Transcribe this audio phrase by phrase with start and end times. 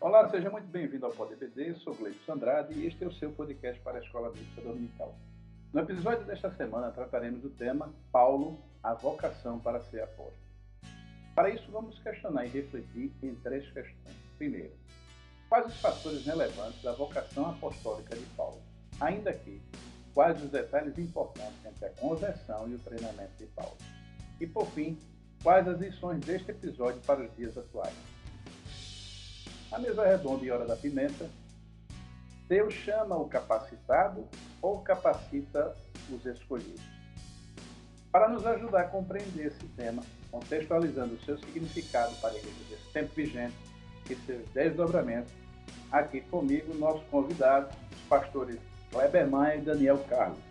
[0.00, 1.74] Olá, seja muito bem-vindo ao PodBD.
[1.74, 5.12] Sou Gleison Andrade e este é o seu podcast para a Escola Bíblica Dominical.
[5.72, 10.38] No episódio desta semana trataremos do tema Paulo, a vocação para ser apóstolo.
[11.34, 14.16] Para isso, vamos questionar e refletir em três questões.
[14.38, 14.72] Primeiro,
[15.48, 18.62] quais os fatores relevantes da vocação apostólica de Paulo?
[19.00, 19.60] Ainda que,
[20.14, 23.76] quais os detalhes importantes entre a conversão e o treinamento de Paulo?
[24.40, 24.96] E, por fim,
[25.42, 28.17] quais as lições deste episódio para os dias atuais?
[29.70, 31.28] A mesa redonda e hora da pimenta,
[32.48, 34.26] Deus chama o capacitado
[34.62, 35.74] ou capacita
[36.10, 36.80] os escolhidos?
[38.10, 42.92] Para nos ajudar a compreender esse tema, contextualizando o seu significado para a igreja desse
[42.94, 43.54] tempo vigente
[44.08, 45.32] e seus desdobramentos,
[45.92, 48.58] aqui comigo nosso convidado, os pastores
[48.90, 50.47] Kleber Maia e Daniel Carlos.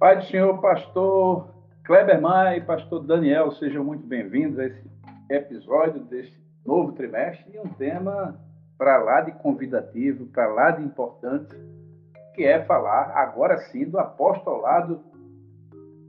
[0.00, 1.50] Pai do Senhor, pastor
[1.84, 4.90] Kleber Maia e pastor Daniel, sejam muito bem-vindos a esse
[5.28, 8.34] episódio deste novo trimestre e um tema
[8.78, 11.54] para lá de convidativo, para lá de importante,
[12.34, 15.04] que é falar agora sim do apostolado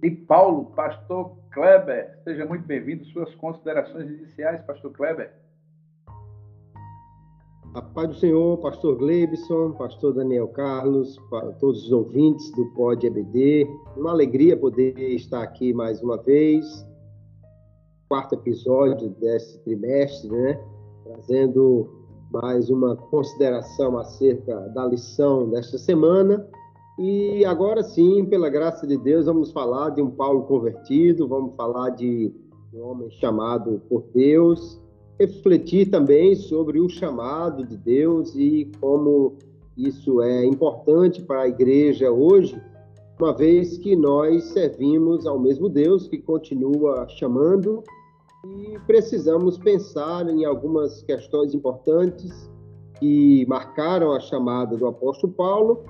[0.02, 0.72] de Paulo.
[0.73, 3.03] Pastor Kleber, seja muito bem-vindo.
[3.08, 5.33] Suas considerações iniciais, pastor Kleber.
[7.73, 11.17] A paz do Senhor, pastor Gleibson, pastor Daniel Carlos,
[11.58, 13.66] todos os ouvintes do Pod EBD.
[13.95, 16.66] Uma alegria poder estar aqui mais uma vez.
[18.09, 20.61] Quarto episódio desse trimestre, né?
[21.05, 21.89] Trazendo
[22.33, 26.45] mais uma consideração acerca da lição desta semana.
[26.99, 31.92] E agora sim, pela graça de Deus, vamos falar de um Paulo convertido, vamos falar
[31.92, 32.36] de
[32.73, 34.77] um homem chamado por Deus,
[35.22, 39.36] refletir também sobre o chamado de Deus e como
[39.77, 42.59] isso é importante para a igreja hoje,
[43.20, 47.83] uma vez que nós servimos ao mesmo Deus que continua chamando
[48.43, 52.49] e precisamos pensar em algumas questões importantes
[52.99, 55.83] que marcaram a chamada do apóstolo Paulo,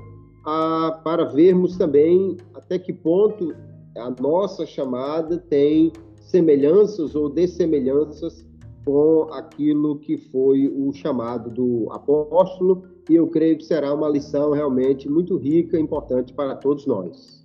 [0.46, 3.56] a, para vermos também até que ponto
[3.98, 8.51] a nossa chamada tem semelhanças ou dessemelhanças
[8.86, 14.52] com aquilo que foi o chamado do apóstolo, e eu creio que será uma lição
[14.52, 17.42] realmente muito rica e importante para todos nós.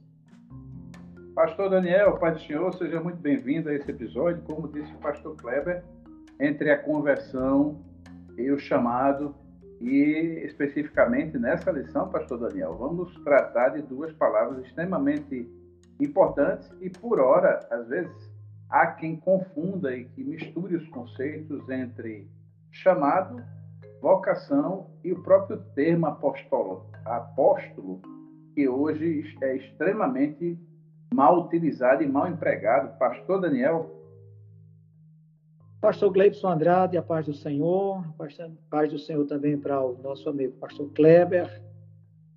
[1.34, 4.42] Pastor Daniel, Pai do Senhor, seja muito bem-vindo a esse episódio.
[4.44, 5.84] Como disse o pastor Kleber,
[6.40, 7.78] entre a conversão
[8.38, 9.34] e o chamado,
[9.80, 15.46] e especificamente nessa lição, pastor Daniel, vamos tratar de duas palavras extremamente
[16.00, 18.30] importantes e, por hora, às vezes,
[18.68, 22.28] há quem confunda e que misture os conceitos entre
[22.70, 23.42] chamado,
[24.00, 28.00] vocação e o próprio termo apóstolo, apóstolo
[28.54, 30.58] que hoje é extremamente
[31.14, 32.98] mal utilizado e mal empregado.
[32.98, 33.94] Pastor Daniel.
[35.80, 40.28] Pastor Gleibson Andrade, a paz do Senhor, a paz do Senhor também para o nosso
[40.28, 41.62] amigo pastor Kleber,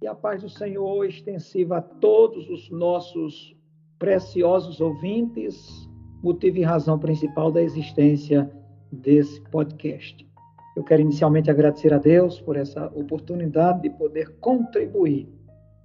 [0.02, 3.56] e a paz do Senhor extensiva a todos os nossos
[3.98, 5.89] preciosos ouvintes,
[6.22, 8.50] motivo e razão principal da existência
[8.92, 10.28] desse podcast.
[10.76, 15.28] Eu quero inicialmente agradecer a Deus por essa oportunidade de poder contribuir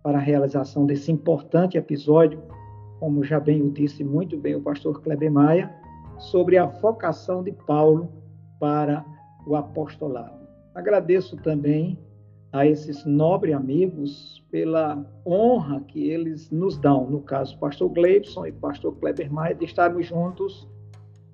[0.03, 2.43] para a realização desse importante episódio
[3.05, 5.71] como já bem o disse muito bem o pastor Kleber Maia,
[6.19, 8.09] sobre a vocação de Paulo
[8.59, 9.05] para
[9.47, 10.49] o apostolado.
[10.75, 11.99] Agradeço também
[12.55, 18.53] a esses nobres amigos pela honra que eles nos dão, no caso, pastor Gleibson e
[18.53, 20.69] pastor Kleber Maia, de estarmos juntos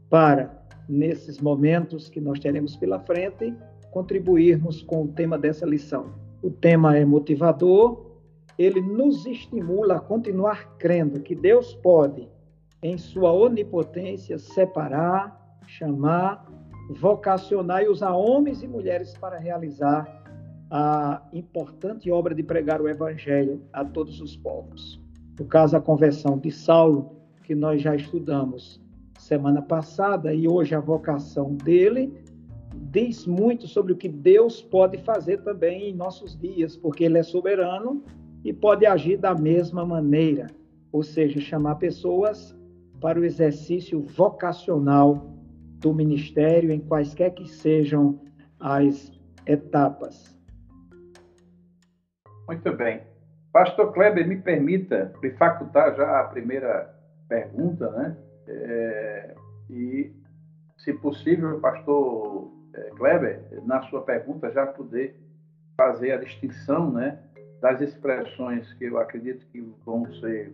[0.08, 3.54] para, nesses momentos que nós teremos pela frente,
[3.91, 6.06] contribuirmos com o tema dessa lição.
[6.42, 8.16] O tema é motivador,
[8.58, 12.31] ele nos estimula a continuar crendo que Deus pode,
[12.82, 16.50] em sua onipotência, separar, chamar,
[16.88, 20.19] vocacionar e usar homens e mulheres para realizar
[20.70, 25.00] a importante obra de pregar o evangelho a todos os povos.
[25.38, 28.81] No caso, a conversão de Saulo, que nós já estudamos
[29.19, 32.12] semana passada, e hoje a vocação dele,
[32.75, 37.22] diz muito sobre o que Deus pode fazer também em nossos dias, porque ele é
[37.22, 38.02] soberano
[38.44, 40.46] e pode agir da mesma maneira,
[40.93, 42.56] ou seja, chamar pessoas
[43.00, 45.34] para o exercício vocacional
[45.78, 48.20] do ministério em quaisquer que sejam
[48.58, 49.12] as
[49.46, 50.38] etapas.
[52.50, 53.00] Muito bem.
[53.52, 56.93] Pastor Kleber, me permita me facultar já a primeira
[57.29, 58.17] pergunta, né?
[58.49, 59.35] É,
[59.70, 60.12] e,
[60.79, 65.17] se possível, pastor é, Kleber, na sua pergunta já poder
[65.76, 67.20] fazer a distinção, né?
[67.61, 70.53] das expressões que eu acredito que vão ser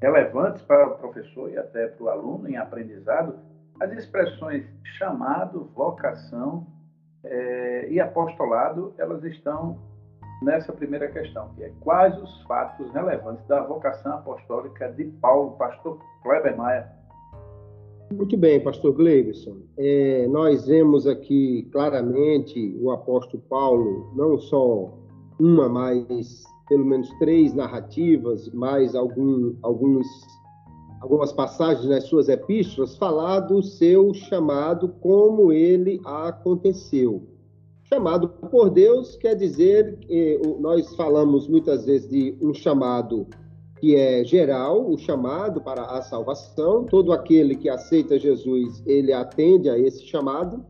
[0.00, 3.40] relevantes para o professor e até para o aluno em aprendizado,
[3.80, 4.64] as expressões
[4.98, 6.64] chamado, vocação
[7.24, 9.93] é, e apostolado, elas estão
[10.42, 15.98] nessa primeira questão, que é quais os fatos relevantes da vocação apostólica de Paulo, pastor
[16.22, 16.88] Kleber Maia.
[18.12, 19.56] Muito bem, pastor Gleibson.
[19.76, 24.92] É, nós vemos aqui claramente o apóstolo Paulo, não só
[25.40, 30.06] uma, mas pelo menos três narrativas, mais algum, alguns,
[31.00, 37.33] algumas passagens nas suas epístolas, falar do seu chamado, como ele aconteceu
[37.94, 39.98] chamado por Deus quer dizer,
[40.58, 43.26] nós falamos muitas vezes de um chamado
[43.78, 46.84] que é geral, o chamado para a salvação.
[46.86, 50.64] Todo aquele que aceita Jesus, ele atende a esse chamado.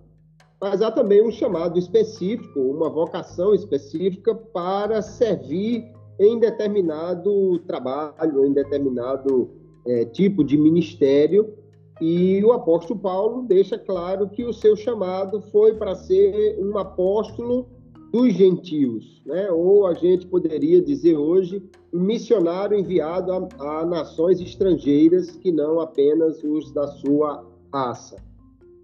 [0.60, 5.84] Mas há também um chamado específico, uma vocação específica para servir
[6.18, 9.50] em determinado trabalho, em determinado
[9.86, 11.54] é, tipo de ministério
[12.00, 17.68] e o apóstolo Paulo deixa claro que o seu chamado foi para ser um apóstolo
[18.12, 19.50] dos gentios, né?
[19.50, 21.62] ou a gente poderia dizer hoje,
[21.92, 28.16] um missionário enviado a, a nações estrangeiras que não apenas os da sua raça.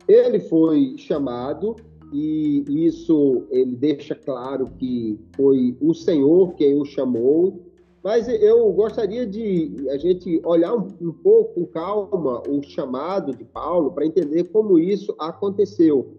[0.09, 1.77] Ele foi chamado
[2.13, 7.70] e isso ele deixa claro que foi o Senhor quem o chamou
[8.03, 13.45] mas eu gostaria de a gente olhar um, um pouco com calma o chamado de
[13.45, 16.17] Paulo para entender como isso aconteceu.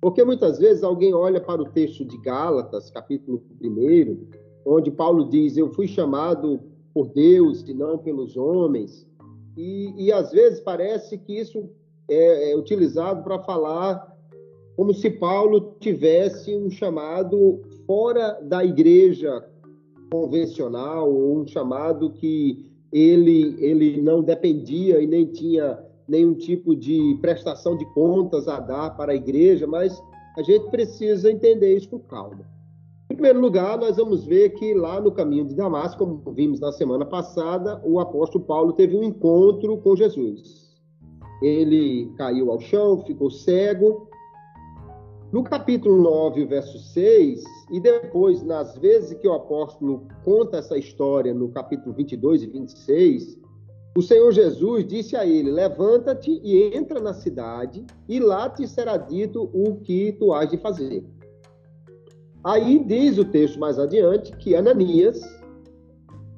[0.00, 4.26] Porque muitas vezes alguém olha para o texto de Gálatas, capítulo 1,
[4.66, 6.60] onde Paulo diz: Eu fui chamado
[6.92, 9.06] por Deus e não pelos homens.
[9.56, 11.70] E, e às vezes parece que isso
[12.08, 14.10] é, é utilizado para falar
[14.76, 19.44] como se Paulo tivesse um chamado fora da igreja
[20.12, 27.16] convencional ou um chamado que ele, ele não dependia e nem tinha nenhum tipo de
[27.22, 29.98] prestação de contas a dar para a igreja, mas
[30.36, 32.46] a gente precisa entender isso com calma.
[33.10, 36.72] Em primeiro lugar, nós vamos ver que lá no caminho de Damasco, como vimos na
[36.72, 40.78] semana passada, o apóstolo Paulo teve um encontro com Jesus.
[41.40, 44.08] Ele caiu ao chão, ficou cego,
[45.32, 47.42] no capítulo 9, verso 6,
[47.72, 53.38] e depois, nas vezes que o apóstolo conta essa história, no capítulo 22 e 26,
[53.96, 58.98] o Senhor Jesus disse a ele: Levanta-te e entra na cidade, e lá te será
[58.98, 61.02] dito o que tu has de fazer.
[62.44, 65.22] Aí diz o texto mais adiante que Ananias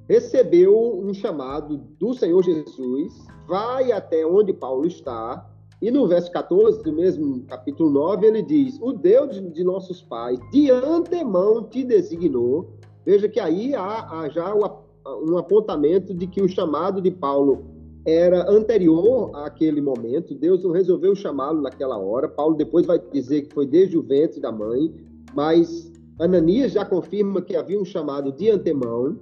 [0.09, 3.13] recebeu um chamado do Senhor Jesus,
[3.49, 5.51] vai até onde Paulo está,
[5.83, 10.39] e no verso 14 do mesmo capítulo 9, ele diz: O Deus de nossos pais
[10.51, 12.75] de antemão te designou.
[13.05, 17.65] Veja que aí há, há já um apontamento de que o chamado de Paulo
[18.07, 20.35] era anterior àquele momento.
[20.35, 22.29] Deus não resolveu chamá-lo naquela hora.
[22.29, 24.95] Paulo depois vai dizer que foi desde o ventre da mãe,
[25.35, 29.19] mas Ananias já confirma que havia um chamado de antemão.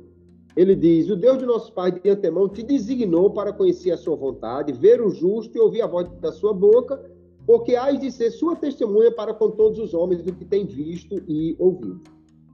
[0.57, 4.17] Ele diz: O Deus de nossos pais de antemão te designou para conhecer a sua
[4.17, 7.03] vontade, ver o justo e ouvir a voz da sua boca,
[7.47, 11.23] porque hás de ser sua testemunha para com todos os homens do que tem visto
[11.27, 12.01] e ouvido.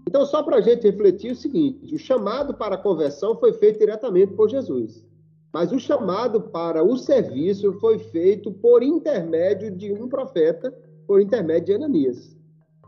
[0.07, 3.79] Então, só para a gente refletir o seguinte: o chamado para a conversão foi feito
[3.79, 5.05] diretamente por Jesus,
[5.53, 10.73] mas o chamado para o serviço foi feito por intermédio de um profeta,
[11.07, 12.39] por intermédio de Ananias.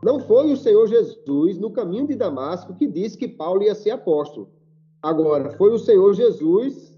[0.03, 3.91] Não foi o Senhor Jesus, no caminho de Damasco, que disse que Paulo ia ser
[3.91, 4.49] apóstolo.
[5.03, 6.91] Agora, foi o Senhor Jesus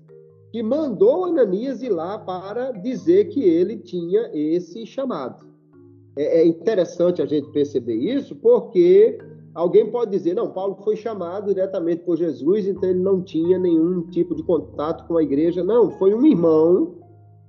[0.53, 5.47] que mandou Ananias ir lá para dizer que ele tinha esse chamado.
[6.17, 9.19] É, é interessante a gente perceber isso, porque
[9.55, 14.03] alguém pode dizer, não, Paulo foi chamado diretamente por Jesus, então ele não tinha nenhum
[14.11, 15.65] tipo de contato com a igreja.
[15.65, 16.97] Não, foi um irmão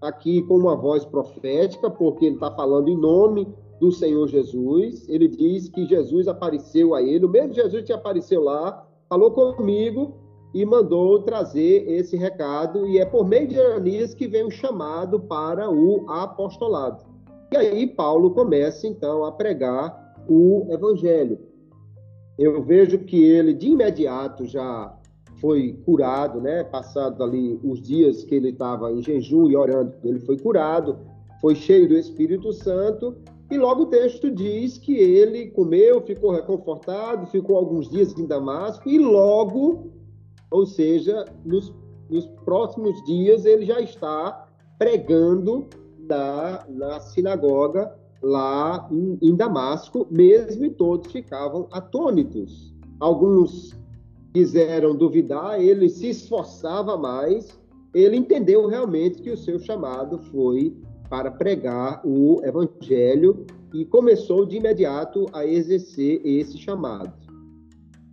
[0.02, 3.48] aqui com uma voz profética, porque ele está falando em nome
[3.82, 5.10] do Senhor Jesus.
[5.10, 10.23] Ele diz que Jesus apareceu a ele, o mesmo Jesus que apareceu lá, falou comigo
[10.54, 15.20] e mandou trazer esse recado, e é por meio de Ananias que vem o chamado
[15.20, 17.04] para o apostolado.
[17.52, 21.40] E aí Paulo começa então a pregar o evangelho.
[22.38, 24.96] Eu vejo que ele de imediato já
[25.40, 26.64] foi curado, né?
[26.64, 31.00] Passado ali os dias que ele estava em jejum e orando, ele foi curado,
[31.42, 33.16] foi cheio do Espírito Santo,
[33.52, 38.90] e logo o texto diz que ele comeu, ficou reconfortado, ficou alguns dias em Damasco
[38.90, 39.92] e logo
[40.54, 41.74] ou seja, nos,
[42.08, 45.68] nos próximos dias ele já está pregando
[46.08, 47.92] na, na sinagoga
[48.22, 52.72] lá em, em, Damasco, mesmo e todos ficavam atônitos.
[53.00, 53.76] Alguns
[54.32, 57.60] quiseram duvidar, ele se esforçava mais,
[57.92, 60.78] ele entendeu realmente que o seu chamado foi
[61.10, 67.12] para pregar o evangelho e começou de imediato a exercer esse chamado.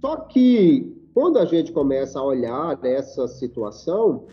[0.01, 4.27] Só que quando a gente começa a olhar essa situação,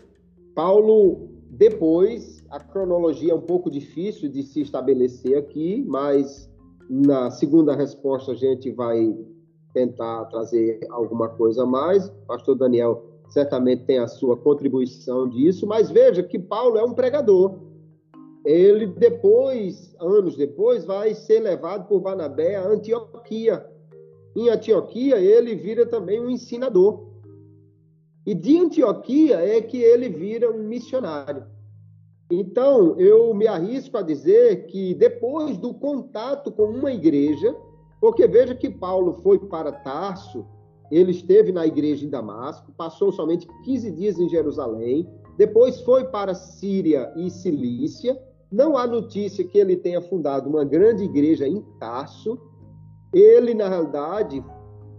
[0.54, 6.48] Paulo depois, a cronologia é um pouco difícil de se estabelecer aqui, mas
[6.88, 9.16] na segunda resposta a gente vai
[9.72, 12.08] tentar trazer alguma coisa a mais.
[12.08, 16.94] O pastor Daniel certamente tem a sua contribuição disso, mas veja que Paulo é um
[16.94, 17.58] pregador.
[18.44, 23.66] Ele depois, anos depois, vai ser levado por Barnabé a Antioquia.
[24.38, 27.08] Em Antioquia, ele vira também um ensinador.
[28.24, 31.44] E de Antioquia é que ele vira um missionário.
[32.30, 37.52] Então, eu me arrisco a dizer que depois do contato com uma igreja,
[38.00, 40.46] porque veja que Paulo foi para Tarso,
[40.88, 45.04] ele esteve na igreja em Damasco, passou somente 15 dias em Jerusalém,
[45.36, 48.16] depois foi para Síria e Cilícia.
[48.52, 52.38] Não há notícia que ele tenha fundado uma grande igreja em Tarso.
[53.12, 54.44] Ele, na realidade,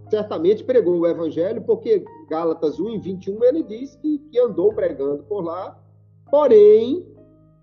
[0.10, 5.24] certamente pregou o evangelho, porque Gálatas 1 e 21 ele diz que, que andou pregando
[5.24, 5.80] por lá.
[6.30, 7.06] Porém,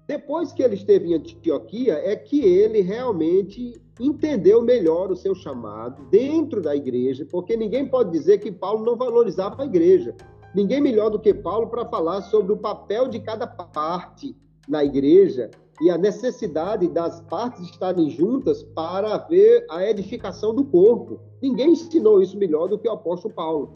[0.07, 6.05] depois que ele esteve em Antioquia, é que ele realmente entendeu melhor o seu chamado
[6.11, 10.15] dentro da igreja, porque ninguém pode dizer que Paulo não valorizava a igreja.
[10.55, 14.37] Ninguém melhor do que Paulo para falar sobre o papel de cada parte
[14.69, 15.51] na igreja
[15.81, 21.21] e a necessidade das partes estarem juntas para haver a edificação do corpo.
[21.43, 23.75] Ninguém ensinou isso melhor do que o apóstolo Paulo.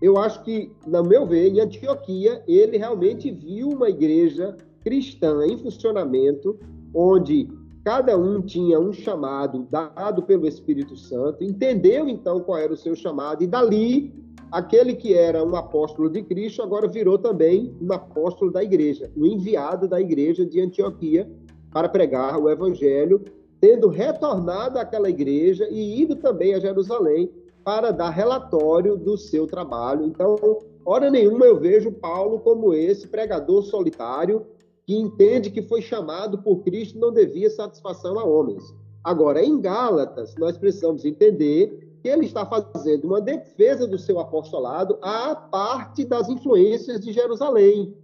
[0.00, 5.58] Eu acho que, no meu ver, em Antioquia, ele realmente viu uma igreja cristã em
[5.58, 6.58] funcionamento,
[6.94, 7.48] onde
[7.84, 12.94] Cada um tinha um chamado dado pelo Espírito Santo, entendeu então qual era o seu
[12.94, 14.12] chamado, e dali,
[14.50, 19.26] aquele que era um apóstolo de Cristo agora virou também um apóstolo da igreja, um
[19.26, 21.30] enviado da igreja de Antioquia
[21.72, 23.22] para pregar o evangelho,
[23.60, 27.30] tendo retornado àquela igreja e ido também a Jerusalém
[27.62, 30.06] para dar relatório do seu trabalho.
[30.06, 30.36] Então,
[30.84, 34.46] hora nenhuma eu vejo Paulo como esse pregador solitário
[34.86, 38.74] que entende que foi chamado por Cristo não devia satisfação a homens.
[39.04, 44.98] Agora, em Gálatas, nós precisamos entender que ele está fazendo uma defesa do seu apostolado
[45.02, 47.94] à parte das influências de Jerusalém,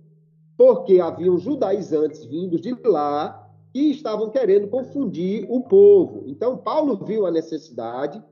[0.57, 6.25] porque haviam judaizantes vindos de lá que estavam querendo confundir o povo.
[6.27, 8.23] Então, Paulo viu a necessidade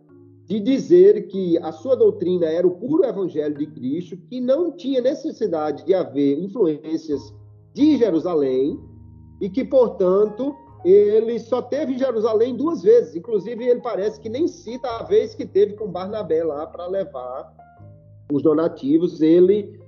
[0.46, 5.00] de dizer que a sua doutrina era o puro evangelho de Cristo, que não tinha
[5.00, 7.34] necessidade de haver influências
[7.72, 8.78] de Jerusalém
[9.40, 13.16] e que, portanto, ele só teve em Jerusalém duas vezes.
[13.16, 17.52] Inclusive, ele parece que nem cita a vez que teve com Barnabé lá para levar
[18.30, 19.22] os donativos.
[19.22, 19.80] Ele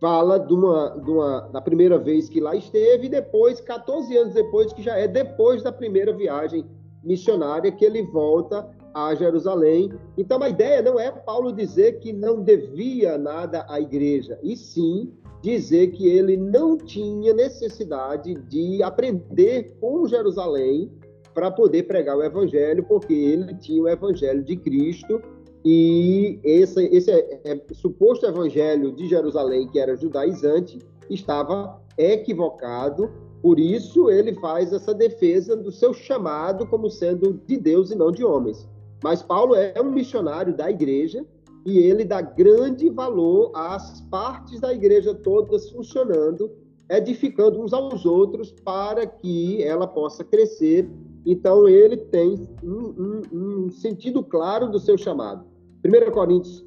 [0.00, 4.34] fala de uma, de uma, da primeira vez que lá esteve e depois, 14 anos
[4.34, 6.66] depois, que já é depois da primeira viagem
[7.02, 9.90] missionária, que ele volta a Jerusalém.
[10.18, 15.12] Então, a ideia não é Paulo dizer que não devia nada à igreja, e sim
[15.42, 20.90] dizer que ele não tinha necessidade de aprender com Jerusalém
[21.34, 25.20] para poder pregar o evangelho, porque ele tinha o evangelho de Cristo
[25.64, 33.10] e esse, esse é, é, suposto evangelho de Jerusalém, que era judaizante, estava equivocado.
[33.40, 38.10] Por isso, ele faz essa defesa do seu chamado como sendo de Deus e não
[38.10, 38.68] de homens.
[39.02, 41.24] Mas Paulo é um missionário da igreja
[41.64, 46.50] e ele dá grande valor às partes da igreja todas funcionando,
[46.88, 50.90] edificando uns aos outros para que ela possa crescer.
[51.24, 55.46] Então, ele tem um, um, um sentido claro do seu chamado.
[55.84, 56.64] 1 Coríntios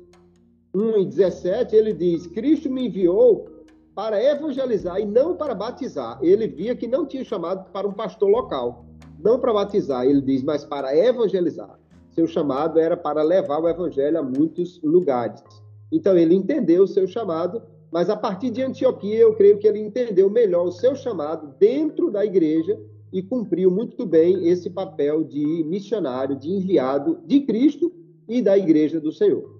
[0.74, 3.48] 1 e 17, ele diz: Cristo me enviou
[3.94, 6.20] para evangelizar e não para batizar.
[6.22, 8.86] Ele via que não tinha chamado para um pastor local,
[9.20, 11.80] não para batizar, ele diz, mas para evangelizar
[12.16, 15.44] seu chamado era para levar o evangelho a muitos lugares.
[15.92, 19.80] Então ele entendeu o seu chamado, mas a partir de Antioquia eu creio que ele
[19.80, 22.80] entendeu melhor o seu chamado dentro da igreja
[23.12, 27.92] e cumpriu muito bem esse papel de missionário, de enviado de Cristo
[28.28, 29.54] e da igreja do Senhor.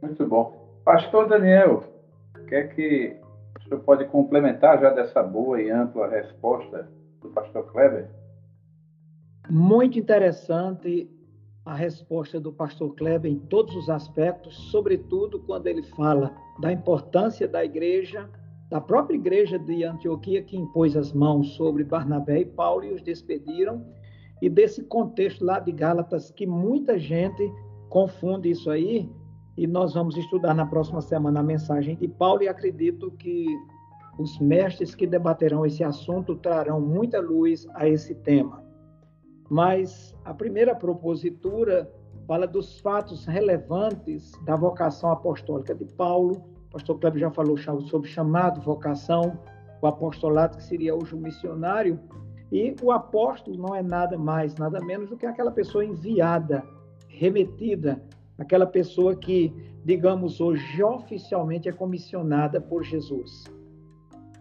[0.00, 0.80] Muito bom.
[0.84, 1.84] Pastor Daniel,
[2.36, 3.16] o que é que
[3.58, 6.88] o senhor pode complementar já dessa boa e ampla resposta
[7.20, 8.08] do pastor Kleber?
[9.48, 11.08] Muito interessante
[11.66, 17.48] a resposta do pastor Kleber em todos os aspectos, sobretudo quando ele fala da importância
[17.48, 18.30] da igreja,
[18.70, 23.02] da própria igreja de Antioquia, que impôs as mãos sobre Barnabé e Paulo e os
[23.02, 23.84] despediram,
[24.40, 27.52] e desse contexto lá de Gálatas, que muita gente
[27.88, 29.10] confunde isso aí
[29.56, 33.46] e nós vamos estudar na próxima semana a mensagem de Paulo e acredito que
[34.18, 38.65] os mestres que debaterão esse assunto trarão muita luz a esse tema.
[39.48, 41.90] Mas a primeira propositura
[42.26, 46.42] fala dos fatos relevantes da vocação apostólica de Paulo.
[46.68, 49.38] O pastor Kleber já falou sobre chamado, vocação,
[49.80, 51.98] o apostolado, que seria hoje o missionário.
[52.50, 56.64] E o apóstolo não é nada mais, nada menos do que aquela pessoa enviada,
[57.08, 58.02] remetida,
[58.38, 59.52] aquela pessoa que,
[59.84, 63.44] digamos hoje, oficialmente é comissionada por Jesus.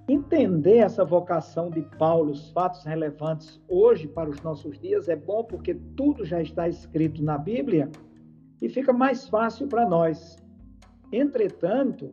[0.08, 5.44] Entender essa vocação de Paulo, os fatos relevantes hoje para os nossos dias, é bom
[5.44, 7.90] porque tudo já está escrito na Bíblia
[8.62, 10.38] e fica mais fácil para nós.
[11.12, 12.12] Entretanto,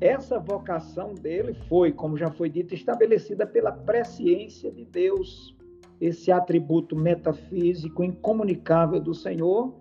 [0.00, 5.54] essa vocação dele foi, como já foi dito, estabelecida pela presciência de Deus,
[6.00, 9.74] esse atributo metafísico incomunicável do Senhor,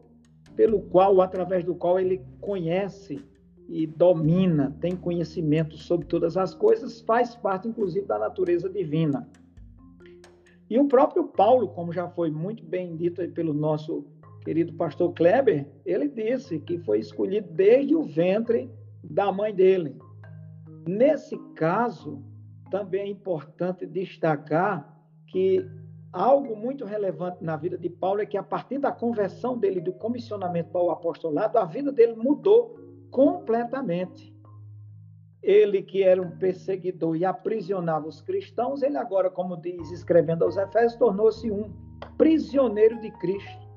[0.54, 3.24] pelo qual, através do qual ele conhece
[3.68, 9.28] e domina, tem conhecimento sobre todas as coisas, faz parte, inclusive, da natureza divina.
[10.70, 14.06] E o próprio Paulo, como já foi muito bem dito pelo nosso
[14.44, 18.70] querido pastor Kleber, ele disse que foi escolhido desde o ventre
[19.04, 19.98] da mãe dele.
[20.88, 22.24] Nesse caso,
[22.70, 24.98] também é importante destacar
[25.28, 25.66] que
[26.12, 29.92] algo muito relevante na vida de Paulo é que, a partir da conversão dele, do
[29.94, 34.36] comissionamento para o apostolado, a vida dele mudou completamente.
[35.42, 40.58] Ele, que era um perseguidor e aprisionava os cristãos, ele agora, como diz escrevendo aos
[40.58, 41.72] Efésios, tornou-se um
[42.18, 43.68] prisioneiro de Cristo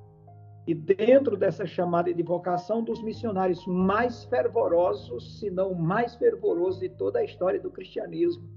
[0.67, 6.81] e dentro dessa chamada de vocação dos missionários mais fervorosos, se não o mais fervoroso
[6.81, 8.49] de toda a história do cristianismo.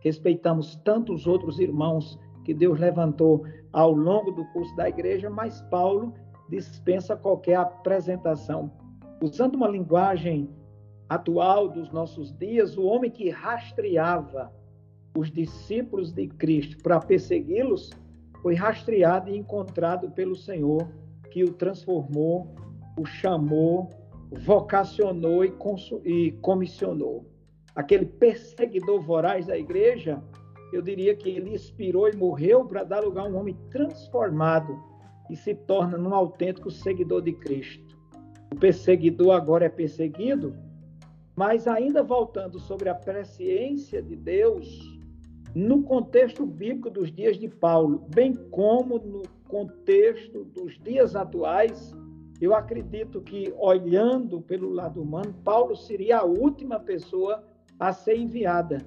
[0.00, 6.14] Respeitamos tantos outros irmãos que Deus levantou ao longo do curso da igreja, mas Paulo
[6.48, 8.72] dispensa qualquer apresentação.
[9.22, 10.48] Usando uma linguagem
[11.06, 14.50] atual dos nossos dias, o homem que rastreava
[15.14, 17.90] os discípulos de Cristo para persegui-los
[18.40, 20.88] foi rastreado e encontrado pelo Senhor
[21.30, 22.54] que o transformou,
[22.98, 23.90] o chamou,
[24.32, 25.52] vocacionou e,
[26.04, 27.26] e comissionou.
[27.74, 30.22] Aquele perseguidor voraz da igreja,
[30.72, 34.78] eu diria que ele inspirou e morreu para dar lugar a um homem transformado
[35.28, 37.89] e se torna um autêntico seguidor de Cristo.
[38.52, 40.54] O perseguidor agora é perseguido,
[41.36, 45.00] mas ainda voltando sobre a presciência de Deus,
[45.54, 51.94] no contexto bíblico dos dias de Paulo, bem como no contexto dos dias atuais,
[52.40, 57.44] eu acredito que, olhando pelo lado humano, Paulo seria a última pessoa
[57.78, 58.78] a ser enviada.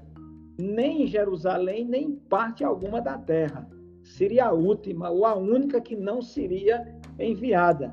[0.60, 3.68] Nem em Jerusalém, nem em parte alguma da terra.
[4.04, 7.92] Seria a última ou a única que não seria enviada.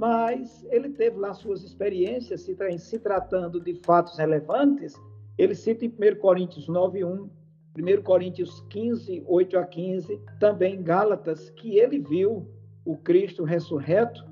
[0.00, 4.94] Mas ele teve lá suas experiências, se, se tratando de fatos relevantes.
[5.36, 7.30] Ele cita em 1 Coríntios 9, 1,
[7.78, 12.48] 1 Coríntios 15, 8 a 15, também Gálatas, que ele viu
[12.82, 14.24] o Cristo ressurreto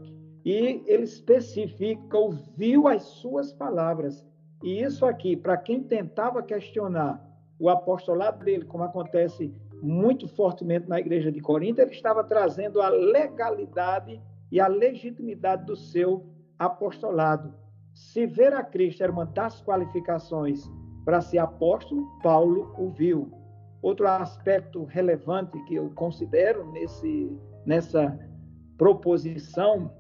[0.43, 4.25] e ele especifica, ouviu as suas palavras.
[4.63, 7.23] E isso aqui, para quem tentava questionar
[7.59, 9.53] o apostolado dele, como acontece
[9.83, 14.19] muito fortemente na igreja de Corinto, ele estava trazendo a legalidade
[14.51, 16.27] e a legitimidade do seu
[16.59, 17.55] apostolado.
[17.95, 20.71] Se ver a Cristo era uma das qualificações
[21.05, 23.31] para ser apóstolo, Paulo o viu.
[23.81, 28.19] Outro aspecto relevante que eu considero nesse, nessa
[28.77, 29.93] proposição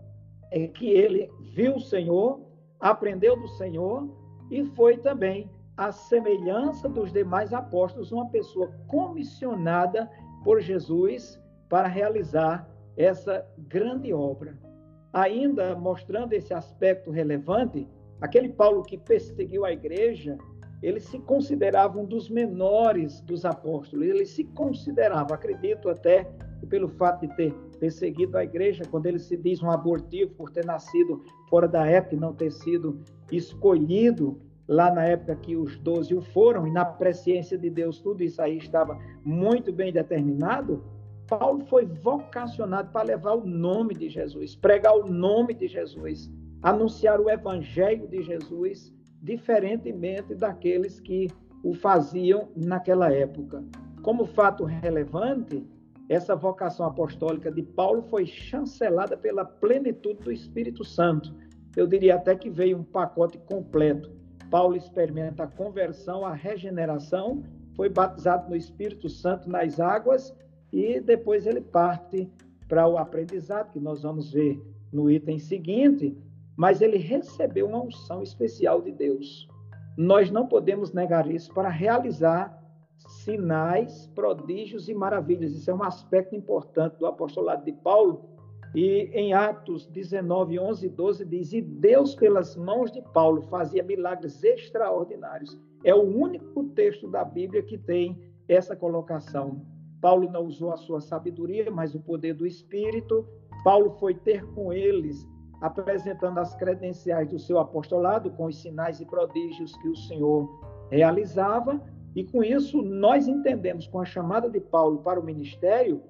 [0.51, 2.41] é que ele viu o Senhor,
[2.81, 4.09] aprendeu do Senhor
[4.51, 10.11] e foi também, à semelhança dos demais apóstolos, uma pessoa comissionada
[10.43, 14.59] por Jesus para realizar essa grande obra.
[15.13, 17.89] Ainda mostrando esse aspecto relevante,
[18.21, 20.37] aquele Paulo que perseguiu a igreja,
[20.83, 24.07] ele se considerava um dos menores dos apóstolos.
[24.07, 26.25] Ele se considerava, acredito até,
[26.69, 30.65] pelo fato de ter perseguido a igreja, quando ele se diz um abortivo por ter
[30.65, 36.15] nascido fora da época e não ter sido escolhido lá na época que os doze
[36.15, 40.85] o foram, e na presciência de Deus tudo isso aí estava muito bem determinado,
[41.29, 46.31] Paulo foi vocacionado para levar o nome de Jesus, pregar o nome de Jesus,
[46.63, 51.29] anunciar o evangelho de Jesus diferentemente daqueles que
[51.63, 53.63] o faziam naquela época.
[54.03, 55.67] Como fato relevante,
[56.09, 61.35] essa vocação apostólica de Paulo foi chancelada pela plenitude do Espírito Santo.
[61.77, 64.11] Eu diria até que veio um pacote completo.
[64.51, 67.43] Paulo experimenta a conversão, a regeneração,
[67.77, 70.35] foi batizado no Espírito Santo nas águas
[70.73, 72.31] e depois ele parte
[72.69, 74.61] para o aprendizado, que nós vamos ver
[74.93, 76.17] no item seguinte,
[76.57, 79.49] mas ele recebeu uma unção especial de Deus.
[79.97, 82.59] Nós não podemos negar isso para realizar
[82.97, 85.53] sinais, prodígios e maravilhas.
[85.53, 88.29] Isso é um aspecto importante do apostolado de Paulo.
[88.75, 93.83] E em Atos 19, 11 e 12 diz: E Deus, pelas mãos de Paulo, fazia
[93.83, 95.59] milagres extraordinários.
[95.85, 99.65] É o único texto da Bíblia que tem essa colocação.
[100.01, 103.27] Paulo não usou a sua sabedoria, mas o poder do Espírito.
[103.65, 105.27] Paulo foi ter com eles,
[105.61, 110.49] apresentando as credenciais do seu apostolado, com os sinais e prodígios que o Senhor
[110.91, 111.81] realizava,
[112.15, 116.03] e com isso, nós entendemos, com a chamada de Paulo para o ministério,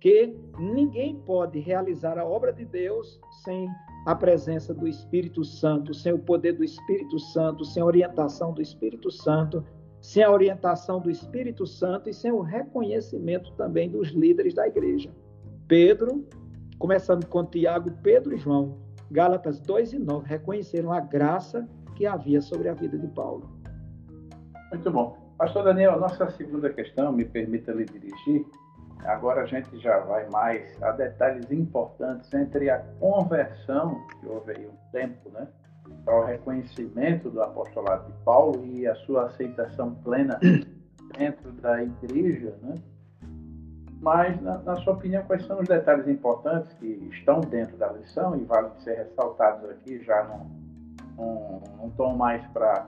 [0.00, 3.68] que ninguém pode realizar a obra de Deus sem
[4.06, 8.62] a presença do Espírito Santo, sem o poder do Espírito Santo, sem a orientação do
[8.62, 9.64] Espírito Santo,
[10.06, 15.10] sem a orientação do Espírito Santo e sem o reconhecimento também dos líderes da igreja.
[15.66, 16.24] Pedro,
[16.78, 18.78] começando com Tiago, Pedro e João,
[19.10, 23.50] Gálatas 2 e 9, reconheceram a graça que havia sobre a vida de Paulo.
[24.70, 25.34] Muito bom.
[25.36, 28.46] Pastor Daniel, nossa segunda questão, me permita lhe dirigir.
[29.06, 34.68] Agora a gente já vai mais a detalhes importantes entre a conversão, que houve aí
[34.68, 35.48] um tempo, né?
[36.04, 40.38] Para o reconhecimento do apostolado de Paulo e a sua aceitação plena
[41.18, 42.76] dentro da igreja, né?
[44.00, 48.36] Mas, na, na, sua opinião, quais são os detalhes importantes que estão dentro da lição
[48.36, 50.50] e valem ser ressaltados aqui já num,
[51.16, 52.86] num, num tom mais para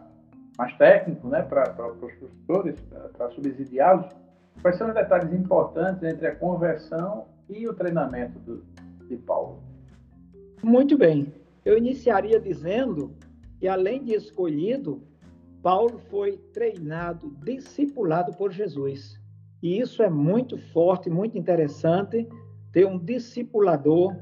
[0.58, 2.80] mais técnico, né, para os professores,
[3.16, 4.08] para subsidiá-los,
[4.60, 8.64] quais são os detalhes importantes entre a conversão e o treinamento do,
[9.06, 9.62] de Paulo?
[10.60, 11.32] Muito bem.
[11.68, 13.14] Eu iniciaria dizendo
[13.60, 15.02] que, além de escolhido,
[15.62, 19.20] Paulo foi treinado, discipulado por Jesus.
[19.62, 22.26] E isso é muito forte, muito interessante,
[22.72, 24.16] ter um discipulador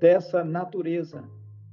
[0.00, 1.24] dessa natureza.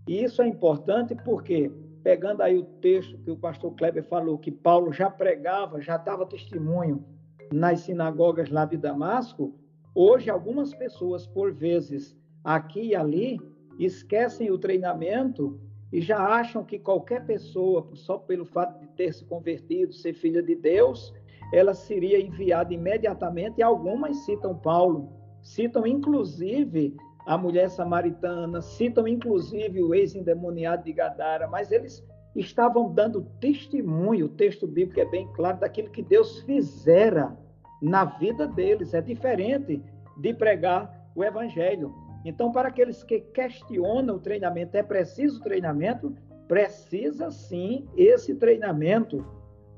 [0.08, 4.50] E isso é importante porque pegando aí o texto que o pastor Kleber falou, que
[4.50, 7.06] Paulo já pregava, já dava testemunho
[7.54, 9.54] nas sinagogas lá de Damasco,
[9.94, 13.40] hoje algumas pessoas, por vezes, aqui e ali,
[13.86, 15.60] esquecem o treinamento
[15.92, 20.42] e já acham que qualquer pessoa, só pelo fato de ter se convertido, ser filha
[20.42, 21.14] de Deus,
[21.54, 29.82] ela seria enviada imediatamente, e algumas citam Paulo, citam inclusive a mulher samaritana, citam inclusive
[29.84, 32.04] o ex-endemoniado de Gadara, mas eles
[32.36, 37.38] estavam dando testemunho, o texto bíblico é bem claro, daquilo que Deus fizera
[37.82, 38.94] na vida deles.
[38.94, 39.82] É diferente
[40.18, 41.94] de pregar o evangelho.
[42.24, 46.16] Então, para aqueles que questionam o treinamento, é preciso treinamento?
[46.48, 49.26] Precisa sim esse treinamento,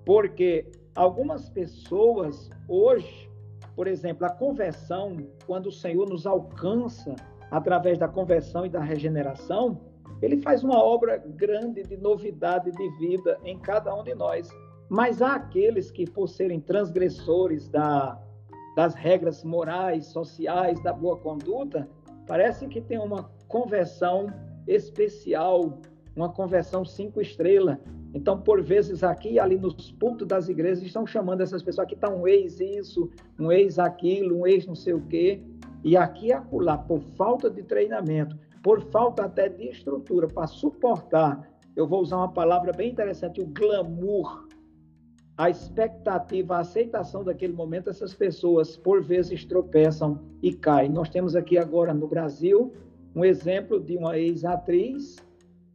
[0.06, 3.30] porque algumas pessoas hoje,
[3.76, 7.16] por exemplo, a conversão, quando o Senhor nos alcança
[7.50, 9.80] através da conversão e da regeneração,
[10.22, 14.50] ele faz uma obra grande de novidade de vida em cada um de nós.
[14.90, 18.20] Mas há aqueles que, por serem transgressores da,
[18.76, 21.88] das regras morais, sociais, da boa conduta,
[22.28, 24.28] parece que tem uma conversão
[24.68, 25.80] especial,
[26.16, 27.78] uma conversão cinco estrelas.
[28.14, 31.96] Então, por vezes, aqui e ali nos púlpitos das igrejas, estão chamando essas pessoas, aqui
[31.96, 33.10] está um ex isso,
[33.40, 35.42] um ex aquilo, um ex não sei o quê.
[35.84, 41.52] E aqui e acolá, por falta de treinamento, por falta até de estrutura para suportar,
[41.76, 44.43] eu vou usar uma palavra bem interessante, o glamour,
[45.38, 50.90] a expectativa, a aceitação daquele momento, essas pessoas por vezes tropeçam e caem.
[50.90, 52.74] Nós temos aqui agora no Brasil
[53.16, 55.18] um exemplo de uma ex-atriz,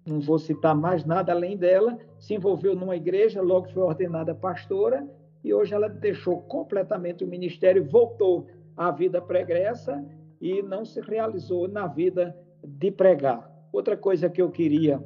[0.07, 5.07] não vou citar mais nada além dela, se envolveu numa igreja, logo foi ordenada pastora
[5.45, 10.05] e hoje ela deixou completamente o ministério, voltou a vida pregressa
[10.41, 13.51] e não se realizou na vida de pregar.
[13.73, 15.03] Outra coisa que eu queria